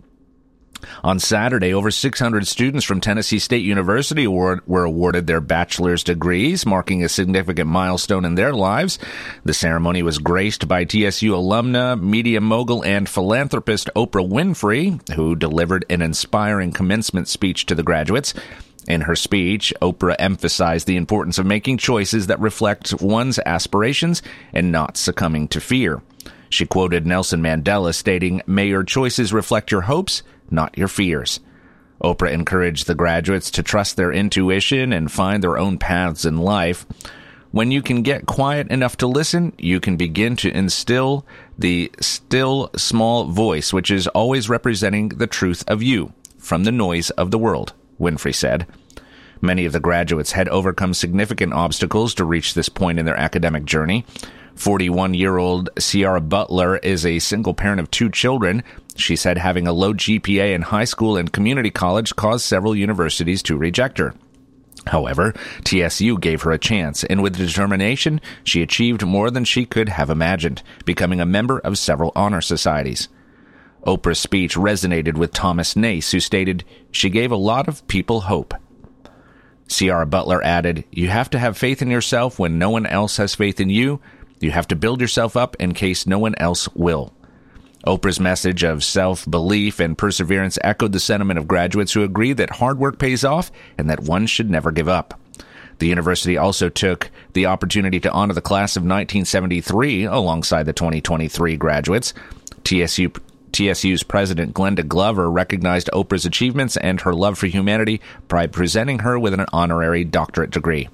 On 1.03 1.19
Saturday, 1.19 1.73
over 1.73 1.91
600 1.91 2.47
students 2.47 2.85
from 2.85 3.01
Tennessee 3.01 3.39
State 3.39 3.63
University 3.63 4.27
were, 4.27 4.61
were 4.65 4.83
awarded 4.83 5.27
their 5.27 5.41
bachelor's 5.41 6.03
degrees, 6.03 6.65
marking 6.65 7.03
a 7.03 7.09
significant 7.09 7.69
milestone 7.69 8.25
in 8.25 8.35
their 8.35 8.53
lives. 8.53 8.99
The 9.43 9.53
ceremony 9.53 10.03
was 10.03 10.17
graced 10.17 10.67
by 10.67 10.85
TSU 10.85 11.31
alumna, 11.31 12.01
media 12.01 12.41
mogul, 12.41 12.83
and 12.83 13.07
philanthropist 13.07 13.89
Oprah 13.95 14.27
Winfrey, 14.27 15.09
who 15.11 15.35
delivered 15.35 15.85
an 15.89 16.01
inspiring 16.01 16.71
commencement 16.71 17.27
speech 17.27 17.65
to 17.67 17.75
the 17.75 17.83
graduates. 17.83 18.33
In 18.87 19.01
her 19.01 19.15
speech, 19.15 19.73
Oprah 19.81 20.15
emphasized 20.17 20.87
the 20.87 20.97
importance 20.97 21.37
of 21.37 21.45
making 21.45 21.77
choices 21.77 22.27
that 22.27 22.39
reflect 22.39 22.99
one's 23.01 23.39
aspirations 23.45 24.21
and 24.53 24.71
not 24.71 24.97
succumbing 24.97 25.47
to 25.49 25.61
fear. 25.61 26.01
She 26.49 26.65
quoted 26.65 27.07
Nelson 27.07 27.41
Mandela 27.41 27.95
stating, 27.95 28.41
May 28.45 28.67
your 28.67 28.83
choices 28.83 29.31
reflect 29.31 29.71
your 29.71 29.81
hopes, 29.81 30.21
not 30.51 30.77
your 30.77 30.87
fears. 30.87 31.39
Oprah 32.03 32.31
encouraged 32.31 32.87
the 32.87 32.95
graduates 32.95 33.51
to 33.51 33.63
trust 33.63 33.95
their 33.95 34.11
intuition 34.11 34.91
and 34.91 35.11
find 35.11 35.43
their 35.43 35.57
own 35.57 35.77
paths 35.77 36.25
in 36.25 36.37
life. 36.37 36.85
When 37.51 37.69
you 37.69 37.81
can 37.81 38.01
get 38.01 38.25
quiet 38.25 38.69
enough 38.69 38.97
to 38.97 39.07
listen, 39.07 39.53
you 39.57 39.79
can 39.79 39.97
begin 39.97 40.35
to 40.37 40.55
instill 40.55 41.25
the 41.59 41.91
still 41.99 42.71
small 42.75 43.25
voice, 43.25 43.73
which 43.73 43.91
is 43.91 44.07
always 44.07 44.49
representing 44.49 45.09
the 45.09 45.27
truth 45.27 45.63
of 45.67 45.83
you 45.83 46.13
from 46.37 46.63
the 46.63 46.71
noise 46.71 47.09
of 47.11 47.29
the 47.29 47.37
world, 47.37 47.73
Winfrey 47.99 48.33
said. 48.33 48.65
Many 49.41 49.65
of 49.65 49.73
the 49.73 49.79
graduates 49.79 50.31
had 50.31 50.47
overcome 50.49 50.93
significant 50.93 51.53
obstacles 51.53 52.13
to 52.15 52.25
reach 52.25 52.53
this 52.53 52.69
point 52.69 52.99
in 52.99 53.05
their 53.05 53.17
academic 53.19 53.65
journey. 53.65 54.05
41 54.55 55.13
year 55.13 55.37
old 55.37 55.69
Ciara 55.79 56.21
Butler 56.21 56.77
is 56.77 57.05
a 57.05 57.19
single 57.19 57.53
parent 57.53 57.79
of 57.79 57.89
two 57.89 58.09
children. 58.09 58.63
She 58.95 59.15
said 59.15 59.37
having 59.37 59.67
a 59.67 59.73
low 59.73 59.93
GPA 59.93 60.53
in 60.53 60.63
high 60.63 60.85
school 60.85 61.17
and 61.17 61.31
community 61.31 61.69
college 61.69 62.15
caused 62.15 62.45
several 62.45 62.75
universities 62.75 63.41
to 63.43 63.57
reject 63.57 63.97
her. 63.97 64.13
However, 64.87 65.33
TSU 65.63 66.17
gave 66.17 66.41
her 66.41 66.51
a 66.51 66.57
chance, 66.57 67.03
and 67.03 67.21
with 67.21 67.37
determination, 67.37 68.19
she 68.43 68.61
achieved 68.61 69.05
more 69.05 69.29
than 69.29 69.45
she 69.45 69.65
could 69.65 69.89
have 69.89 70.09
imagined, 70.09 70.63
becoming 70.85 71.21
a 71.21 71.25
member 71.25 71.59
of 71.59 71.77
several 71.77 72.11
honor 72.15 72.41
societies. 72.41 73.07
Oprah's 73.85 74.19
speech 74.19 74.55
resonated 74.55 75.15
with 75.17 75.33
Thomas 75.33 75.75
Nace, 75.75 76.11
who 76.11 76.19
stated, 76.19 76.63
She 76.91 77.09
gave 77.09 77.31
a 77.31 77.35
lot 77.35 77.67
of 77.67 77.87
people 77.87 78.21
hope. 78.21 78.53
Ciara 79.67 80.05
Butler 80.05 80.43
added, 80.43 80.83
You 80.91 81.09
have 81.09 81.29
to 81.31 81.39
have 81.39 81.57
faith 81.57 81.81
in 81.81 81.89
yourself 81.89 82.39
when 82.39 82.59
no 82.59 82.69
one 82.69 82.85
else 82.85 83.17
has 83.17 83.35
faith 83.35 83.59
in 83.59 83.69
you. 83.69 84.01
You 84.39 84.51
have 84.51 84.67
to 84.67 84.75
build 84.75 84.99
yourself 84.99 85.37
up 85.37 85.55
in 85.59 85.73
case 85.73 86.07
no 86.07 86.19
one 86.19 86.35
else 86.37 86.67
will. 86.73 87.13
Oprah's 87.85 88.19
message 88.19 88.63
of 88.63 88.83
self 88.83 89.29
belief 89.29 89.79
and 89.79 89.97
perseverance 89.97 90.59
echoed 90.63 90.91
the 90.91 90.99
sentiment 90.99 91.39
of 91.39 91.47
graduates 91.47 91.93
who 91.93 92.03
agree 92.03 92.33
that 92.33 92.57
hard 92.57 92.77
work 92.77 92.99
pays 92.99 93.25
off 93.25 93.51
and 93.77 93.89
that 93.89 94.01
one 94.01 94.27
should 94.27 94.49
never 94.49 94.71
give 94.71 94.87
up. 94.87 95.19
The 95.79 95.87
university 95.87 96.37
also 96.37 96.69
took 96.69 97.09
the 97.33 97.47
opportunity 97.47 97.99
to 98.01 98.11
honor 98.11 98.35
the 98.35 98.41
class 98.41 98.75
of 98.75 98.83
1973 98.83 100.03
alongside 100.03 100.63
the 100.63 100.73
2023 100.73 101.57
graduates. 101.57 102.13
TSU 102.63 103.11
TSU's 103.51 104.03
president 104.03 104.53
Glenda 104.53 104.87
Glover 104.87 105.29
recognized 105.29 105.89
Oprah's 105.91 106.25
achievements 106.25 106.77
and 106.77 107.01
her 107.01 107.13
love 107.13 107.37
for 107.37 107.47
humanity 107.47 107.99
by 108.27 108.47
presenting 108.47 108.99
her 108.99 109.19
with 109.19 109.33
an 109.33 109.45
honorary 109.51 110.03
doctorate 110.03 110.51
degree. 110.51 110.87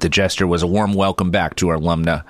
The 0.00 0.08
gesture 0.08 0.46
was 0.46 0.62
a 0.62 0.66
warm 0.66 0.94
welcome 0.94 1.30
back 1.30 1.54
to 1.56 1.68
her 1.68 1.78
alumna, 1.78 2.24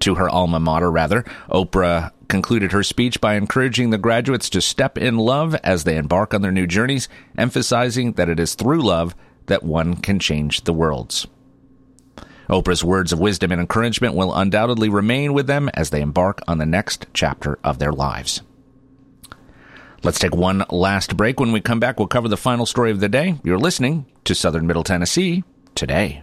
to 0.00 0.14
her 0.14 0.28
alma 0.28 0.60
mater 0.60 0.90
rather. 0.90 1.22
Oprah 1.50 2.12
concluded 2.28 2.72
her 2.72 2.82
speech 2.82 3.20
by 3.20 3.34
encouraging 3.34 3.90
the 3.90 3.98
graduates 3.98 4.50
to 4.50 4.60
step 4.60 4.98
in 4.98 5.16
love 5.16 5.54
as 5.56 5.84
they 5.84 5.96
embark 5.96 6.34
on 6.34 6.42
their 6.42 6.52
new 6.52 6.66
journeys, 6.66 7.08
emphasizing 7.38 8.12
that 8.12 8.28
it 8.28 8.40
is 8.40 8.54
through 8.54 8.82
love 8.82 9.14
that 9.46 9.62
one 9.62 9.96
can 9.96 10.18
change 10.18 10.62
the 10.62 10.72
worlds. 10.72 11.26
Oprah's 12.48 12.84
words 12.84 13.12
of 13.12 13.18
wisdom 13.18 13.50
and 13.52 13.60
encouragement 13.60 14.14
will 14.14 14.34
undoubtedly 14.34 14.88
remain 14.88 15.32
with 15.32 15.46
them 15.46 15.68
as 15.74 15.90
they 15.90 16.00
embark 16.00 16.40
on 16.46 16.58
the 16.58 16.66
next 16.66 17.06
chapter 17.12 17.58
of 17.64 17.78
their 17.78 17.92
lives. 17.92 18.42
Let's 20.02 20.18
take 20.18 20.34
one 20.34 20.64
last 20.70 21.16
break. 21.16 21.40
When 21.40 21.52
we 21.52 21.60
come 21.60 21.80
back, 21.80 21.98
we'll 21.98 22.06
cover 22.06 22.28
the 22.28 22.36
final 22.36 22.66
story 22.66 22.90
of 22.92 23.00
the 23.00 23.08
day. 23.08 23.40
You're 23.42 23.58
listening 23.58 24.06
to 24.24 24.34
Southern 24.34 24.66
Middle 24.66 24.84
Tennessee 24.84 25.42
today. 25.74 26.22